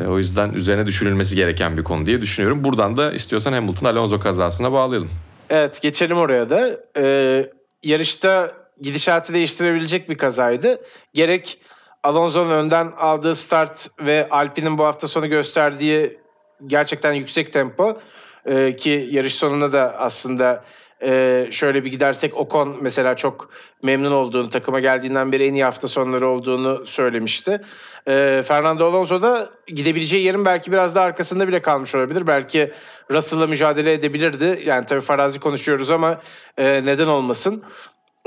[0.01, 2.65] E, o yüzden üzerine düşürülmesi gereken bir konu diye düşünüyorum.
[2.65, 5.11] Buradan da istiyorsan Hamilton Alonso kazasına bağlayalım.
[5.51, 6.81] Evet geçelim oraya da.
[6.97, 7.51] Ee,
[7.83, 10.81] yarışta gidişatı değiştirebilecek bir kazaydı.
[11.15, 11.61] Gerek
[12.03, 16.19] Alonso'nun önden aldığı start ve Alpine'in bu hafta sonu gösterdiği
[16.67, 17.99] gerçekten yüksek tempo
[18.47, 20.65] ee, ki yarış sonunda da aslında
[21.03, 23.51] e, şöyle bir gidersek Ocon mesela çok
[23.83, 27.61] memnun olduğunu takıma geldiğinden beri en iyi hafta sonları olduğunu söylemişti.
[28.09, 32.27] Ee, Fernando Alonso da gidebileceği yerin belki biraz daha arkasında bile kalmış olabilir.
[32.27, 32.73] Belki
[33.11, 34.63] Russell'la mücadele edebilirdi.
[34.65, 36.21] Yani tabii farazi konuşuyoruz ama
[36.59, 37.63] e, neden olmasın.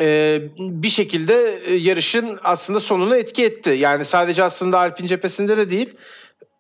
[0.02, 3.70] Ee, bir şekilde e, yarışın aslında sonunu etki etti.
[3.70, 5.96] Yani sadece aslında Alpine cephesinde de değil,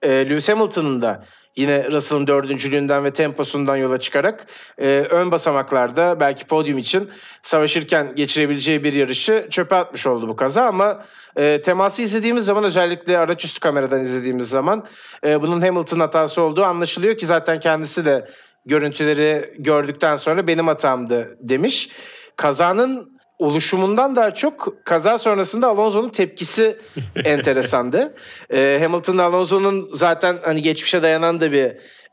[0.01, 1.25] e, Lewis Hamilton'ın da
[1.60, 7.10] yine Russell'ın dördüncülüğünden ve temposundan yola çıkarak e, ön basamaklarda belki podyum için
[7.41, 13.17] savaşırken geçirebileceği bir yarışı çöpe atmış oldu bu kaza ama e, teması izlediğimiz zaman özellikle
[13.17, 14.86] araç üstü kameradan izlediğimiz zaman
[15.26, 18.30] e, bunun Hamilton hatası olduğu anlaşılıyor ki zaten kendisi de
[18.65, 21.89] görüntüleri gördükten sonra benim hatamdı demiş.
[22.36, 26.78] Kazanın oluşumundan daha çok kaza sonrasında Alonso'nun tepkisi
[27.25, 28.13] enteresandı.
[28.54, 31.65] Ee, Hamilton'la Alonso'nun zaten hani geçmişe dayanan da bir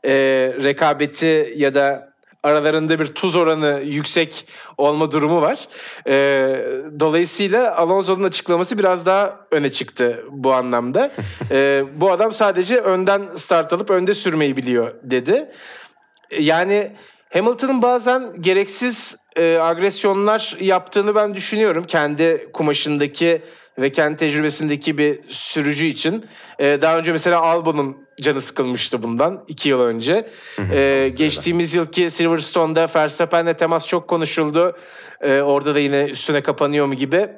[0.05, 0.13] e,
[0.63, 2.13] rekabeti ya da
[2.43, 5.67] aralarında bir tuz oranı yüksek olma durumu var.
[6.07, 6.65] Ee,
[6.99, 11.11] dolayısıyla Alonso'nun açıklaması biraz daha öne çıktı bu anlamda.
[11.51, 15.51] Ee, bu adam sadece önden start alıp önde sürmeyi biliyor dedi.
[16.39, 16.91] Yani
[17.33, 21.83] Hamilton'ın bazen gereksiz e, agresyonlar yaptığını ben düşünüyorum.
[21.83, 23.41] Kendi kumaşındaki
[23.79, 26.25] ve kendi tecrübesindeki bir sürücü için.
[26.59, 30.29] E, daha önce mesela Albon'un canı sıkılmıştı bundan iki yıl önce.
[30.71, 34.77] E, geçtiğimiz yılki Silverstone'da Verstappen'le temas çok konuşuldu.
[35.21, 37.29] E, orada da yine üstüne kapanıyor mu gibi.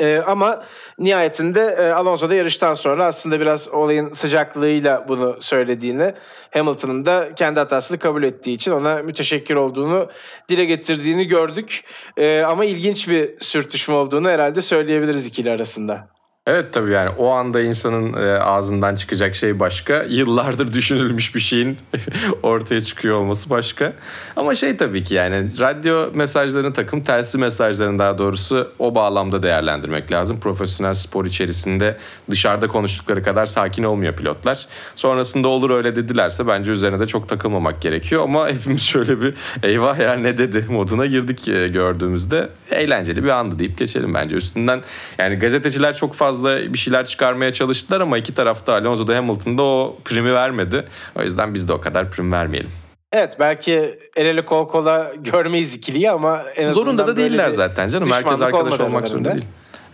[0.00, 0.64] Ee, ama
[0.98, 6.14] nihayetinde e, Alonso da yarıştan sonra aslında biraz olayın sıcaklığıyla bunu söylediğini,
[6.50, 10.08] Hamilton'ın da kendi hatasını kabul ettiği için ona müteşekkir olduğunu
[10.48, 11.84] dile getirdiğini gördük.
[12.16, 16.17] Ee, ama ilginç bir sürtüşme olduğunu herhalde söyleyebiliriz ikili arasında.
[16.50, 20.04] Evet tabii yani o anda insanın e, ağzından çıkacak şey başka.
[20.08, 21.78] Yıllardır düşünülmüş bir şeyin
[22.42, 23.92] ortaya çıkıyor olması başka.
[24.36, 30.12] Ama şey tabii ki yani radyo mesajlarını takım tersi mesajlarını daha doğrusu o bağlamda değerlendirmek
[30.12, 30.40] lazım.
[30.40, 31.96] Profesyonel spor içerisinde
[32.30, 34.66] dışarıda konuştukları kadar sakin olmuyor pilotlar.
[34.96, 38.22] Sonrasında olur öyle dedilerse bence üzerine de çok takılmamak gerekiyor.
[38.22, 42.48] Ama hepimiz şöyle bir eyvah ya ne dedi moduna girdik e, gördüğümüzde.
[42.70, 44.36] Eğlenceli bir andı deyip geçelim bence.
[44.36, 44.82] Üstünden
[45.18, 49.62] yani gazeteciler çok fazla bir şeyler çıkarmaya çalıştılar ama iki tarafta Alonso da Hamilton da
[49.62, 50.88] o primi vermedi.
[51.16, 52.70] O yüzden biz de o kadar prim vermeyelim.
[53.12, 57.88] Evet belki el ele kol kola görmeyiz ikiliyi ama en azından Zorunda da değiller zaten
[57.88, 58.10] canım.
[58.10, 59.44] Herkes arkadaş olmak zorunda değil.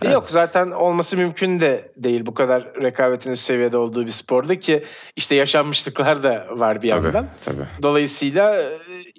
[0.03, 4.83] Yok zaten olması mümkün de değil bu kadar rekabetin üst seviyede olduğu bir sporda ki
[5.15, 7.27] işte yaşanmışlıklar da var bir Tabii, yandan.
[7.45, 7.65] tabii.
[7.83, 8.65] Dolayısıyla e,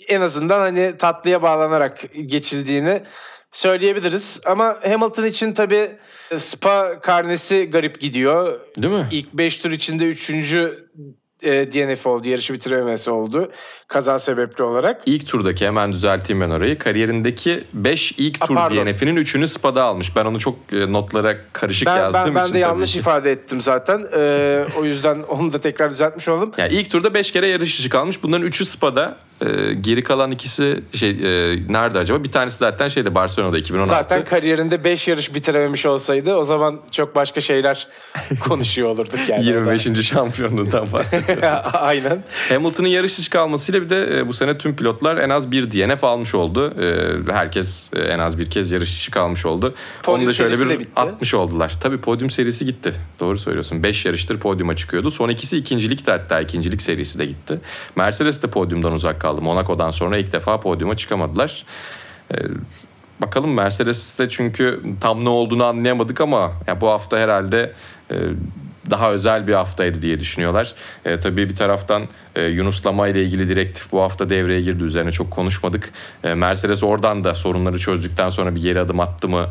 [0.09, 3.03] en azından hani tatlıya bağlanarak geçildiğini
[3.53, 4.41] söyleyebiliriz.
[4.47, 5.91] Ama Hamilton için tabii
[6.37, 8.61] Spa karnesi garip gidiyor.
[8.77, 9.09] Değil mi?
[9.11, 10.31] İlk 5 tur içinde 3.
[11.43, 12.29] e, DNF oldu.
[12.29, 13.51] Yarışı bitirememesi oldu.
[13.89, 15.03] Kaza sebepli olarak.
[15.07, 16.79] İlk turdaki hemen düzelteyim ben orayı.
[16.79, 18.57] Kariyerindeki 5 ilk tur.
[18.57, 20.17] DNF'inin 3'ünü Spada almış.
[20.17, 22.99] Ben onu çok e, notlara karışık Ben, yazdığım ben, ben için de tabii yanlış ki.
[22.99, 24.07] ifade ettim zaten.
[24.17, 26.53] Ee, o yüzden onu da tekrar düzeltmiş oldum.
[26.59, 28.23] Yani ilk turda 5 kere yarış dışı kalmış.
[28.23, 29.17] Bunların 3'ü Spa'da.
[29.41, 32.25] E, geri kalan ikisi şey e, nerede acaba?
[32.25, 33.95] Bir tanesi zaten şeyde Barcelona'da 2016.
[33.95, 37.89] Zaten kariyerinde 5 yarış bitirememiş olsaydı o zaman çok başka şeyler
[38.41, 39.45] konuşuyor olurduk yani.
[39.45, 40.07] 25.
[40.07, 41.26] şampiyonluğundan bahsediyorum.
[41.73, 42.23] Aynen.
[42.49, 46.05] Hamilton'ın yarış dışı kalmasıyla bir de e, bu sene tüm pilotlar en az bir DNF
[46.05, 46.75] almış oldu.
[46.83, 49.75] E, herkes e, en az bir kez yarış dışı kalmış oldu.
[50.03, 50.91] Podyum Onu da şöyle bir bitti.
[50.97, 51.77] 60 oldular.
[51.81, 52.93] Tabii podyum serisi gitti.
[53.21, 53.83] Doğru söylüyorsun.
[53.83, 55.11] 5 yarıştır podyuma çıkıyordu.
[55.11, 57.61] Son ikisi ikincilik de hatta ikincilik serisi de gitti.
[57.97, 59.43] Mercedes de podyumdan uzak kaldı.
[59.43, 61.65] Monaco'dan sonra ilk defa podyuma çıkamadılar.
[63.21, 67.73] Bakalım Mercedes'te çünkü tam ne olduğunu anlayamadık ama ya bu hafta herhalde
[68.91, 70.75] daha özel bir haftaydı diye düşünüyorlar.
[71.05, 74.85] E, tabii bir taraftan e, Yunuslama ile ilgili direktif bu hafta devreye girdi.
[74.85, 75.91] Üzerine çok konuşmadık.
[76.25, 79.49] E, Mercedes oradan da sorunları çözdükten sonra bir geri adım attı mı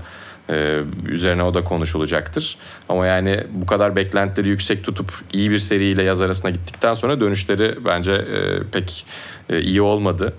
[0.49, 2.57] e, üzerine o da konuşulacaktır.
[2.89, 7.85] Ama yani bu kadar beklentileri yüksek tutup iyi bir seriyle yaz arasına gittikten sonra dönüşleri
[7.85, 9.05] bence e, pek
[9.49, 10.33] e, iyi olmadı.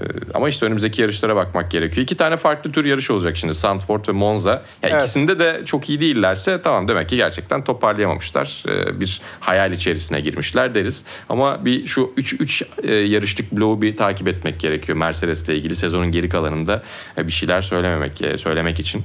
[0.00, 0.04] Ee,
[0.34, 2.02] Ama işte önümüzdeki yarışlara bakmak gerekiyor.
[2.04, 3.54] İki tane farklı tür yarış olacak şimdi.
[3.54, 4.50] Sandford ve Monza.
[4.50, 5.02] Ya Evet.
[5.02, 8.62] ikisinde de çok iyi değillerse tamam demek ki gerçekten toparlayamamışlar.
[8.68, 11.04] Ee, Bir hayal içerisine girmişler deriz.
[11.28, 16.28] Ama bir şu 3 3 yarışlık bloğu bir takip etmek gerekiyor Mercedes'le ilgili sezonun geri
[16.28, 16.82] kalanında
[17.18, 19.02] e, bir şeyler söylememek e, söylemek için.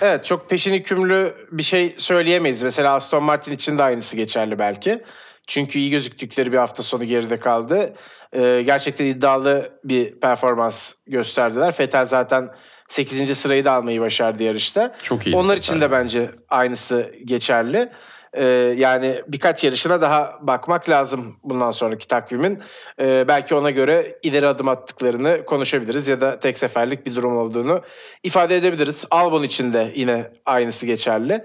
[0.00, 2.62] Evet çok peşin hükümlü bir şey söyleyemeyiz.
[2.62, 5.02] Mesela Aston Martin için de aynısı geçerli belki.
[5.48, 7.94] Çünkü iyi gözüktükleri bir hafta sonu geride kaldı.
[8.32, 11.74] Ee, gerçekten iddialı bir performans gösterdiler.
[11.80, 12.50] Vettel zaten
[12.88, 13.38] 8.
[13.38, 14.94] sırayı da almayı başardı yarışta.
[15.02, 15.36] Çok iyi.
[15.36, 17.92] Onlar için de bence aynısı geçerli.
[18.32, 18.44] Ee,
[18.76, 22.62] yani birkaç yarışına daha bakmak lazım bundan sonraki takvimin.
[23.00, 27.82] Ee, belki ona göre ileri adım attıklarını konuşabiliriz ya da tek seferlik bir durum olduğunu
[28.22, 29.06] ifade edebiliriz.
[29.10, 31.44] Albon için de yine aynısı geçerli.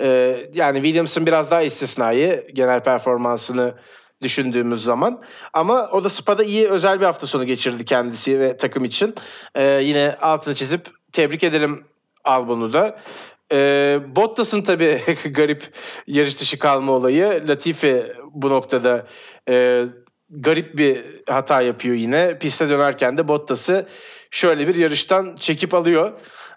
[0.00, 3.74] Ee, yani Williams'ın biraz daha istisnai genel performansını
[4.22, 5.22] düşündüğümüz zaman.
[5.52, 9.14] Ama o da Spa'da iyi özel bir hafta sonu geçirdi kendisi ve takım için.
[9.54, 11.84] Ee, yine altını çizip tebrik edelim
[12.24, 13.00] Albon'u da.
[13.52, 15.64] Ee, Bottas'ın tabii garip
[16.06, 17.44] yarış dışı kalma olayı.
[17.48, 19.06] Latifi bu noktada
[19.48, 19.84] e,
[20.30, 22.38] garip bir hata yapıyor yine.
[22.38, 23.86] Piste dönerken de Bottas'ı
[24.30, 26.12] şöyle bir yarıştan çekip alıyor.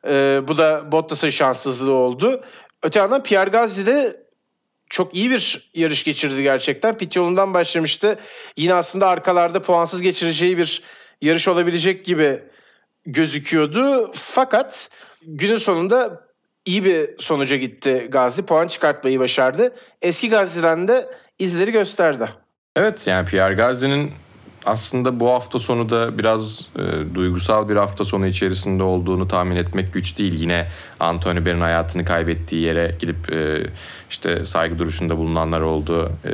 [0.07, 2.43] Ee, bu da Bottas'ın şanssızlığı oldu.
[2.83, 4.25] Öte yandan Pierre Gasly de
[4.89, 6.97] çok iyi bir yarış geçirdi gerçekten.
[6.97, 8.19] Pit yolundan başlamıştı.
[8.57, 10.83] Yine aslında arkalarda puansız geçireceği bir
[11.21, 12.43] yarış olabilecek gibi
[13.05, 14.11] gözüküyordu.
[14.13, 14.89] Fakat
[15.21, 16.25] günün sonunda
[16.65, 18.45] iyi bir sonuca gitti Gazi.
[18.45, 19.75] Puan çıkartmayı başardı.
[20.01, 21.09] Eski Gazi'den de
[21.39, 22.29] izleri gösterdi.
[22.75, 24.11] Evet yani Pierre Gasly'nin
[24.65, 29.93] aslında bu hafta sonu da biraz e, duygusal bir hafta sonu içerisinde olduğunu tahmin etmek
[29.93, 30.33] güç değil.
[30.33, 30.67] Yine
[30.99, 33.67] Anthony Ber'in hayatını kaybettiği yere gidip e,
[34.09, 36.11] işte saygı duruşunda bulunanlar oldu.
[36.25, 36.31] E,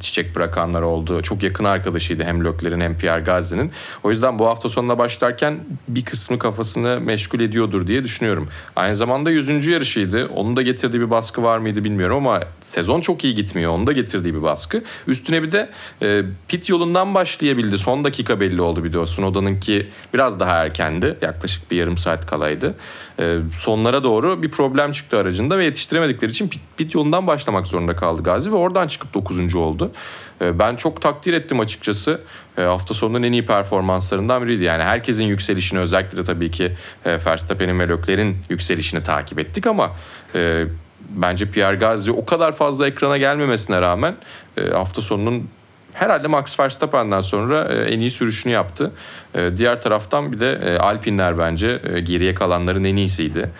[0.00, 1.22] çiçek bırakanlar oldu.
[1.22, 3.72] Çok yakın arkadaşıydı hem Lökler'in hem Pierre Gasly'nin.
[4.02, 8.48] O yüzden bu hafta sonuna başlarken bir kısmı kafasını meşgul ediyordur diye düşünüyorum.
[8.76, 9.66] Aynı zamanda 100.
[9.66, 10.26] yarışıydı.
[10.26, 13.72] Onun da getirdiği bir baskı var mıydı bilmiyorum ama sezon çok iyi gitmiyor.
[13.72, 14.82] Onun da getirdiği bir baskı.
[15.06, 15.70] Üstüne bir de
[16.02, 17.78] e, pit yolundan başlayabildi.
[17.78, 21.18] Son dakika belli oldu bir de o Snowda'nınki biraz daha erkendi.
[21.22, 22.74] Yaklaşık bir yarım saat kalaydı.
[23.18, 23.38] E,
[23.74, 28.22] sonlara doğru bir problem çıktı aracında ve yetiştiremedikleri için pit, pit yolundan başlamak zorunda kaldı
[28.22, 29.54] Gazi ve oradan çıkıp 9.
[29.54, 29.92] oldu.
[30.40, 32.20] E, ben çok takdir ettim açıkçası.
[32.58, 34.64] E, hafta sonunun en iyi performanslarından biriydi.
[34.64, 36.72] Yani herkesin yükselişini özellikle de tabii ki
[37.04, 39.90] e, Verstappen'in ve Leclerc'in yükselişini takip ettik ama
[40.34, 40.64] e,
[41.10, 44.16] bence Pierre Gasly o kadar fazla ekrana gelmemesine rağmen
[44.56, 45.48] e, hafta sonunun
[45.94, 48.92] herhalde Max Verstappen'den sonra e, en iyi sürüşünü yaptı.
[49.34, 53.50] E, diğer taraftan bir de e, Alpinler bence geriye kalanların en iyisiydi.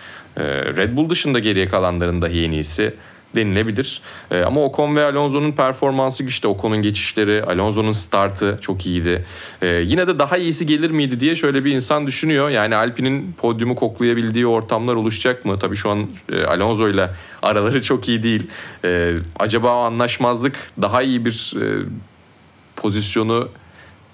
[0.77, 2.93] Red Bull dışında geriye kalanların dahi en iyisi
[3.35, 4.01] denilebilir.
[4.45, 6.47] Ama Ocon ve Alonso'nun performansı güçlü.
[6.47, 9.25] Ocon'un geçişleri, Alonso'nun startı çok iyiydi.
[9.61, 12.49] Yine de daha iyisi gelir miydi diye şöyle bir insan düşünüyor.
[12.49, 15.57] Yani Alpine'in podyumu koklayabildiği ortamlar oluşacak mı?
[15.57, 16.07] Tabii şu an
[16.47, 17.09] Alonso ile
[17.41, 18.47] araları çok iyi değil.
[18.85, 21.53] E, acaba anlaşmazlık daha iyi bir
[22.85, 23.49] pozisyonu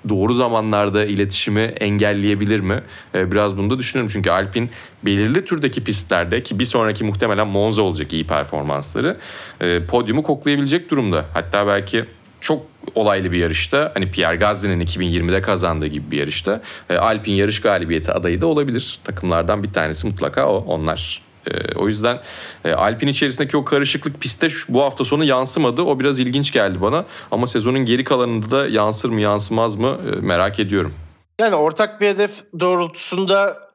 [0.10, 2.84] doğru zamanlarda iletişimi engelleyebilir mi?
[3.16, 4.12] Ee, biraz bunu da düşünüyorum.
[4.14, 4.70] Çünkü Alpine
[5.04, 9.18] belirli türdeki pistlerde ki bir sonraki muhtemelen Monza olacak iyi performansları
[9.62, 11.26] e, podyumu koklayabilecek durumda.
[11.34, 12.06] Hatta belki
[12.42, 17.62] çok olaylı bir yarışta hani Pierre Gasly'nin 2020'de kazandığı gibi bir yarışta e, Alpine yarış
[17.62, 19.00] galibiyeti adayı da olabilir.
[19.04, 20.56] Takımlardan bir tanesi mutlaka o.
[20.68, 22.20] Onlar e, o yüzden
[22.66, 25.82] e, Alpine içerisindeki o karışıklık piste bu hafta sonu yansımadı.
[25.82, 27.06] O biraz ilginç geldi bana.
[27.32, 30.94] Ama sezonun geri kalanında da yansır mı yansımaz mı e, merak ediyorum.
[31.40, 33.72] Yani ortak bir hedef doğrultusunda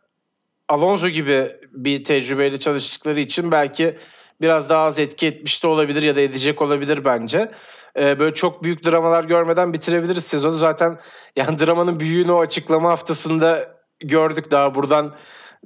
[0.69, 3.99] Alonso gibi bir tecrübeyle çalıştıkları için belki
[4.41, 7.51] biraz daha az etki etmiş de olabilir ya da edecek olabilir bence.
[7.99, 10.57] Ee, böyle çok büyük dramalar görmeden bitirebiliriz sezonu.
[10.57, 10.99] Zaten
[11.37, 15.15] yani dramanın büyüğünü o açıklama haftasında gördük daha buradan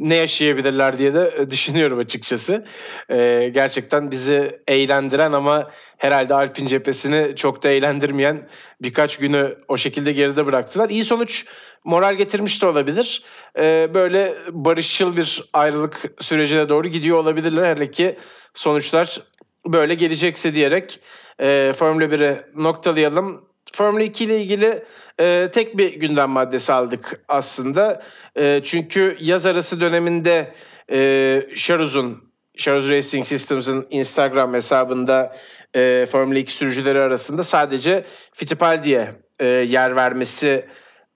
[0.01, 2.65] ne yaşayabilirler diye de e, düşünüyorum açıkçası.
[3.11, 8.49] Ee, gerçekten bizi eğlendiren ama herhalde Alp'in cephesini çok da eğlendirmeyen
[8.83, 10.91] birkaç günü o şekilde geride bıraktılar.
[10.91, 11.47] İyi sonuç
[11.85, 13.23] moral getirmiş de olabilir.
[13.59, 17.77] Ee, böyle barışçıl bir ayrılık sürecine doğru gidiyor olabilirler.
[17.77, 18.19] Hele ki
[18.55, 19.21] sonuçlar
[19.67, 21.01] böyle gelecekse diyerek
[21.41, 23.50] e, Formula 1'i noktalayalım.
[23.73, 24.85] Formula 2 ile ilgili
[25.21, 28.03] e, tek bir gündem maddesi aldık aslında.
[28.37, 30.55] E, çünkü yaz arası döneminde
[30.93, 35.37] e, Sharuz'un, Sharuz Racing Systems'ın Instagram hesabında
[35.77, 40.67] e, Formula 2 sürücüleri arasında sadece Fittipaldi'ye e, yer vermesi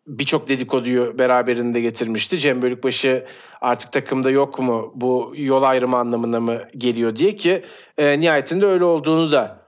[0.07, 2.39] birçok dedikoduyu beraberinde getirmişti.
[2.39, 3.25] Cem Bölükbaşı
[3.61, 7.65] artık takımda yok mu bu yol ayrımı anlamına mı geliyor diye ki
[7.99, 9.67] e, nihayetinde öyle olduğunu da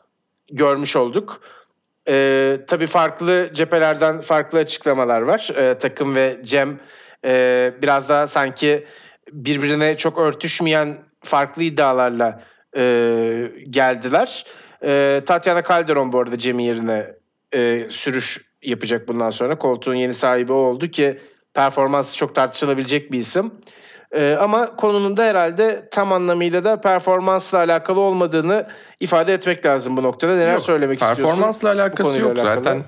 [0.52, 1.40] görmüş olduk.
[2.08, 5.50] E, tabii farklı cephelerden farklı açıklamalar var.
[5.56, 6.80] E, takım ve Cem
[7.24, 8.86] e, biraz daha sanki
[9.32, 12.42] birbirine çok örtüşmeyen farklı iddialarla
[12.76, 12.82] e,
[13.70, 14.46] geldiler.
[14.84, 17.14] E, Tatiana Calderon bu arada Cem'in yerine
[17.54, 19.58] e, sürüş yapacak bundan sonra.
[19.58, 21.20] Koltuğun yeni sahibi o oldu ki
[21.54, 23.52] performansı çok tartışılabilecek bir isim.
[24.16, 28.66] Ee, ama konunun da herhalde tam anlamıyla da performansla alakalı olmadığını
[29.00, 30.32] ifade etmek lazım bu noktada.
[30.36, 31.24] Neler Yok, söylemek istiyorsun?
[31.24, 32.54] Performansla alakası yok alakalı?
[32.54, 32.84] zaten.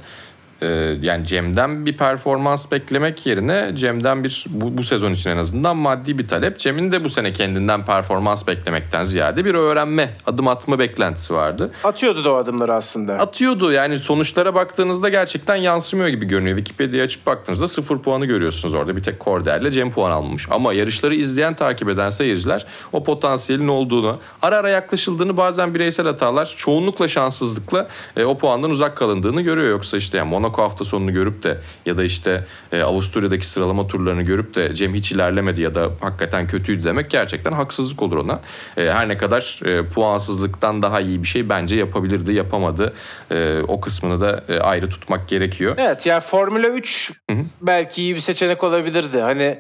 [0.63, 0.67] E,
[1.03, 6.19] yani Cem'den bir performans beklemek yerine Cem'den bir bu, bu sezon için en azından maddi
[6.19, 6.59] bir talep.
[6.59, 11.71] Cem'in de bu sene kendinden performans beklemekten ziyade bir öğrenme, adım atma beklentisi vardı.
[11.85, 13.15] Atıyordu da o adımları aslında.
[13.15, 16.57] Atıyordu yani sonuçlara baktığınızda gerçekten yansımıyor gibi görünüyor.
[16.57, 18.97] Wikipedia'ya açıp baktığınızda sıfır puanı görüyorsunuz orada.
[18.97, 20.47] Bir tek Korder'le Cem puan almamış.
[20.51, 26.55] Ama yarışları izleyen, takip eden seyirciler o potansiyelin olduğunu, ara ara yaklaşıldığını bazen bireysel hatalar,
[26.57, 29.69] çoğunlukla şanssızlıkla e, o puandan uzak kalındığını görüyor.
[29.69, 34.23] Yoksa işte yani Monaco hafta sonunu görüp de ya da işte e, Avusturya'daki sıralama turlarını
[34.23, 38.41] görüp de Cem hiç ilerlemedi ya da hakikaten kötüydü demek gerçekten haksızlık olur ona.
[38.77, 42.95] E, her ne kadar e, puansızlıktan daha iyi bir şey bence yapabilirdi, yapamadı.
[43.31, 45.75] E, o kısmını da e, ayrı tutmak gerekiyor.
[45.79, 47.13] Evet yani Formula 3
[47.61, 49.21] belki iyi bir seçenek olabilirdi.
[49.21, 49.59] Hani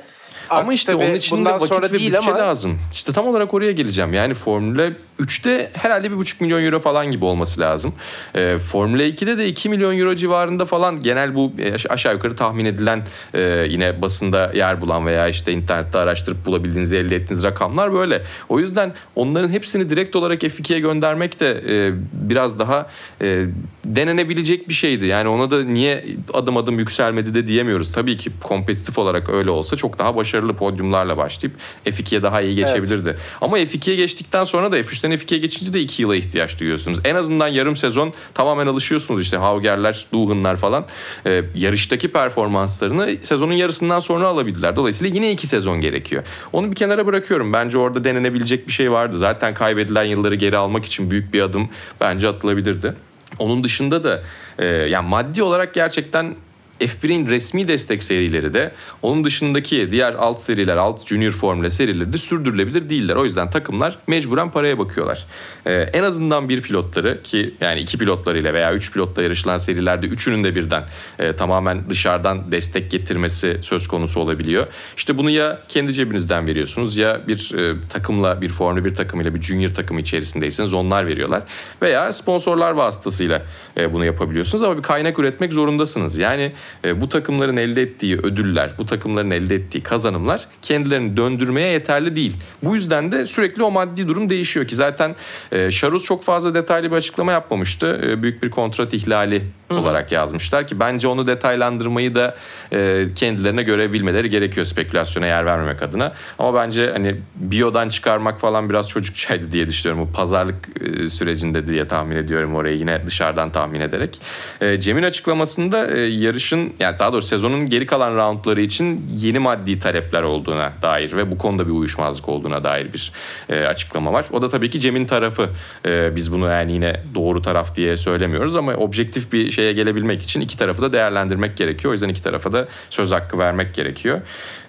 [0.51, 2.79] Ama işte onun için de vakit sonra ve değil bütçe ama lazım.
[2.93, 4.13] İşte tam olarak oraya geleceğim.
[4.13, 7.95] Yani Formula 3'te herhalde bir buçuk milyon euro falan gibi olması lazım.
[8.35, 12.65] Ee, Formula 2'de de 2 milyon euro civarında falan genel bu e, aşağı yukarı tahmin
[12.65, 18.23] edilen e, yine basında yer bulan veya işte internette araştırıp bulabildiğiniz elde ettiğiniz rakamlar böyle.
[18.49, 22.87] O yüzden onların hepsini direkt olarak F2'ye göndermek de e, biraz daha
[23.23, 23.47] e,
[23.97, 25.07] denenebilecek bir şeydi.
[25.07, 27.93] Yani ona da niye adım adım yükselmedi de diyemiyoruz.
[27.93, 33.17] Tabii ki kompetitif olarak öyle olsa çok daha başarılı podyumlarla başlayıp F2'ye daha iyi geçebilirdi.
[33.41, 36.99] Ama F2'ye geçtikten sonra da F3'ten F2'ye geçince de 2 yıla ihtiyaç duyuyorsunuz.
[37.05, 40.87] En azından yarım sezon tamamen alışıyorsunuz işte Hauger'ler, Duhan'lar falan.
[41.27, 44.77] Ee, yarıştaki performanslarını sezonun yarısından sonra alabildiler.
[44.77, 46.23] Dolayısıyla yine 2 sezon gerekiyor.
[46.53, 47.53] Onu bir kenara bırakıyorum.
[47.53, 49.19] Bence orada denenebilecek bir şey vardı.
[49.19, 51.69] Zaten kaybedilen yılları geri almak için büyük bir adım
[52.01, 53.08] bence atılabilirdi.
[53.39, 54.23] Onun dışında da
[54.59, 56.35] e, yani maddi olarak gerçekten
[56.81, 62.19] F1'in resmi destek serileri de onun dışındaki diğer alt seriler, alt junior formüle serileri de
[62.19, 63.17] sürdürülebilir değiller.
[63.17, 65.27] O yüzden takımlar mecburen paraya bakıyorlar.
[65.67, 70.45] Ee, en azından bir pilotları ki yani iki pilotlarıyla veya üç pilotla yarışılan serilerde üçünün
[70.45, 70.85] de birden
[71.19, 74.67] e, tamamen dışarıdan destek getirmesi söz konusu olabiliyor.
[74.97, 79.41] İşte bunu ya kendi cebinizden veriyorsunuz ya bir e, takımla bir Formula 1 takımıyla bir
[79.41, 81.43] junior takımı içerisindeyseniz onlar veriyorlar.
[81.83, 83.43] Veya sponsorlar vasıtasıyla
[83.77, 86.19] e, bunu yapabiliyorsunuz ama bir kaynak üretmek zorundasınız.
[86.19, 86.53] Yani
[86.85, 92.37] e, bu takımların elde ettiği ödüller, bu takımların elde ettiği kazanımlar kendilerini döndürmeye yeterli değil.
[92.63, 95.17] Bu yüzden de sürekli o maddi durum değişiyor ki zaten
[95.53, 98.01] e, Şaruz çok fazla detaylı bir açıklama yapmamıştı.
[98.05, 102.37] E, büyük bir kontrat ihlali olarak yazmışlar ki bence onu detaylandırmayı da
[102.73, 106.13] e, kendilerine görebilmeleri gerekiyor spekülasyona yer vermemek adına.
[106.39, 110.09] Ama bence hani biyodan çıkarmak falan biraz çocukçaydı diye düşünüyorum.
[110.09, 114.21] Bu pazarlık e, sürecinde diye tahmin ediyorum orayı yine dışarıdan tahmin ederek.
[114.61, 119.79] E, Cem'in açıklamasında e, yarışın yani daha doğrusu sezonun geri kalan roundları için yeni maddi
[119.79, 123.13] talepler olduğuna dair ve bu konuda bir uyuşmazlık olduğuna dair bir
[123.49, 124.27] e, açıklama var.
[124.33, 125.49] O da tabii ki Cem'in tarafı.
[125.87, 130.41] E, biz bunu yani yine doğru taraf diye söylemiyoruz ama objektif bir şeye gelebilmek için
[130.41, 131.91] iki tarafı da değerlendirmek gerekiyor.
[131.91, 134.21] O yüzden iki tarafa da söz hakkı vermek gerekiyor.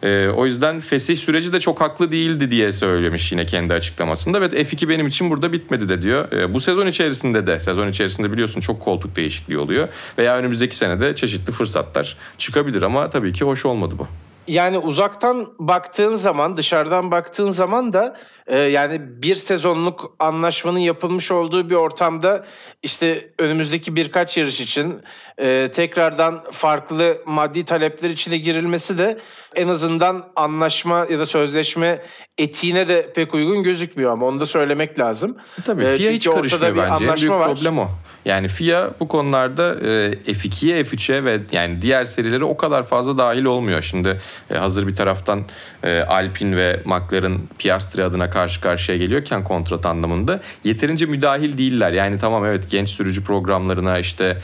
[0.04, 4.45] E, o yüzden fesih süreci de çok haklı değildi diye söylemiş yine kendi açıklamasında ve
[4.45, 6.32] F2 benim için burada bitmedi de diyor.
[6.32, 11.15] E, bu sezon içerisinde de sezon içerisinde biliyorsun çok koltuk değişikliği oluyor veya önümüzdeki senede
[11.15, 14.08] çeşitli fırsatlar çıkabilir ama tabii ki hoş olmadı bu.
[14.48, 18.15] Yani uzaktan baktığın zaman, dışarıdan baktığın zaman da
[18.48, 22.46] e, yani bir sezonluk anlaşmanın yapılmış olduğu bir ortamda
[22.84, 25.02] işte önümüzdeki birkaç yarış için
[25.38, 29.20] e, tekrardan farklı maddi talepler içine girilmesi de
[29.56, 32.01] en azından anlaşma ya da sözleşme
[32.38, 35.38] etiğine de pek uygun gözükmüyor ama onu da söylemek lazım.
[35.66, 37.06] Tabii E, FIA hiç çünkü ortada karışmıyor bence.
[37.06, 37.45] En büyük var.
[37.45, 37.88] problem o.
[38.30, 43.43] Yani FIA bu konularda e, F2'ye, F3'e ve yani diğer serilere o kadar fazla dahil
[43.43, 43.82] olmuyor.
[43.82, 44.21] Şimdi
[44.51, 45.43] e, hazır bir taraftan
[45.84, 51.91] e, Alpine ve McLaren Piastri adına karşı karşıya geliyorken kontrat anlamında yeterince müdahil değiller.
[51.91, 54.38] Yani tamam evet genç sürücü programlarına işte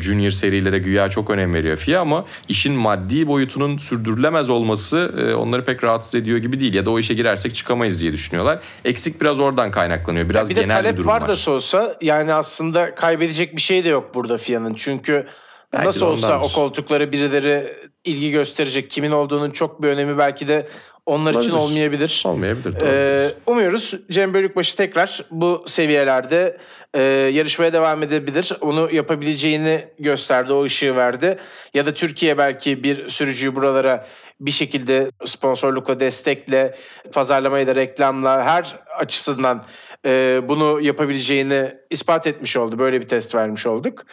[0.00, 5.84] junior serilere güya çok önem veriyor FIA ama işin maddi boyutunun sürdürülemez olması onları pek
[5.84, 6.74] rahatsız ediyor gibi değil.
[6.74, 8.58] Ya da o işe girersek çıkamayız diye düşünüyorlar.
[8.84, 10.28] Eksik biraz oradan kaynaklanıyor.
[10.28, 11.28] Biraz bir de genel talep bir durum var var.
[11.28, 12.94] da olsa yani aslında
[13.32, 14.74] kaybedecek bir şey de yok burada FIA'nın.
[14.74, 15.26] Çünkü
[15.72, 18.90] Belki nasıl olsa o koltuklara birileri ilgi gösterecek.
[18.90, 20.68] Kimin olduğunun çok bir önemi belki de
[21.06, 22.22] onlar için olmayabilir.
[22.26, 22.82] Olmayabilir.
[22.82, 26.58] Ee, umuyoruz Cem Bölükbaşı tekrar bu seviyelerde
[26.94, 27.02] e,
[27.32, 28.52] yarışmaya devam edebilir.
[28.60, 31.38] Onu yapabileceğini gösterdi, o ışığı verdi.
[31.74, 34.06] Ya da Türkiye belki bir sürücüyü buralara
[34.40, 36.74] bir şekilde sponsorlukla, destekle,
[37.12, 39.64] pazarlamayla, reklamla her açısından
[40.06, 42.78] e, bunu yapabileceğini ispat etmiş oldu.
[42.78, 44.04] Böyle bir test vermiş olduk.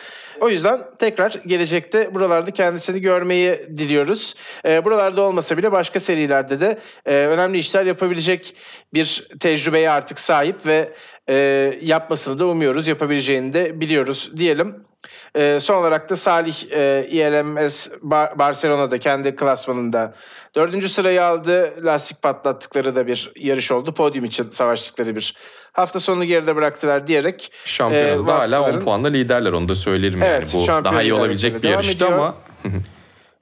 [0.41, 4.35] O yüzden tekrar gelecekte buralarda kendisini görmeyi diliyoruz.
[4.65, 8.55] E, buralarda olmasa bile başka serilerde de e, önemli işler yapabilecek
[8.93, 10.89] bir tecrübeye artık sahip ve
[11.29, 12.87] e, yapmasını da umuyoruz.
[12.87, 14.88] Yapabileceğini de biliyoruz diyelim.
[15.35, 20.13] E, son olarak da Salih e, ILMS Bar- Barcelona'da kendi klasmanında
[20.55, 21.73] dördüncü sırayı aldı.
[21.85, 23.93] Lastik patlattıkları da bir yarış oldu.
[23.93, 25.35] Podyum için savaştıkları bir
[25.73, 27.51] hafta sonu geride bıraktılar diyerek.
[27.65, 30.63] Şampiyonada e, hala 10 vasıtaların- puanla liderler onu da söylerim Evet, yani.
[30.79, 32.11] Bu daha iyi olabilecek bir yarıştı ediyor.
[32.11, 32.35] ama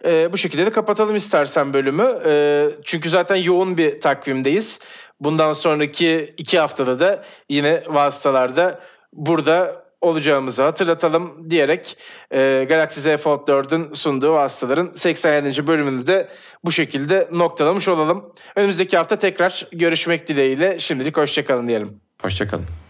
[0.06, 2.20] Ee, bu şekilde de kapatalım istersen bölümü.
[2.26, 4.80] Ee, çünkü zaten yoğun bir takvimdeyiz.
[5.20, 8.80] Bundan sonraki iki haftada da yine vasıtalarda
[9.14, 11.98] burada olacağımızı hatırlatalım diyerek
[12.32, 15.68] e, Galaxy Z Fold 4'ün sunduğu vasıtaların 87.
[15.68, 16.30] bölümünü de
[16.66, 18.34] bu şekilde noktalamış olalım.
[18.56, 22.00] Önümüzdeki hafta tekrar görüşmek dileğiyle şimdilik hoşçakalın diyelim.
[22.22, 22.87] hoşçakalın.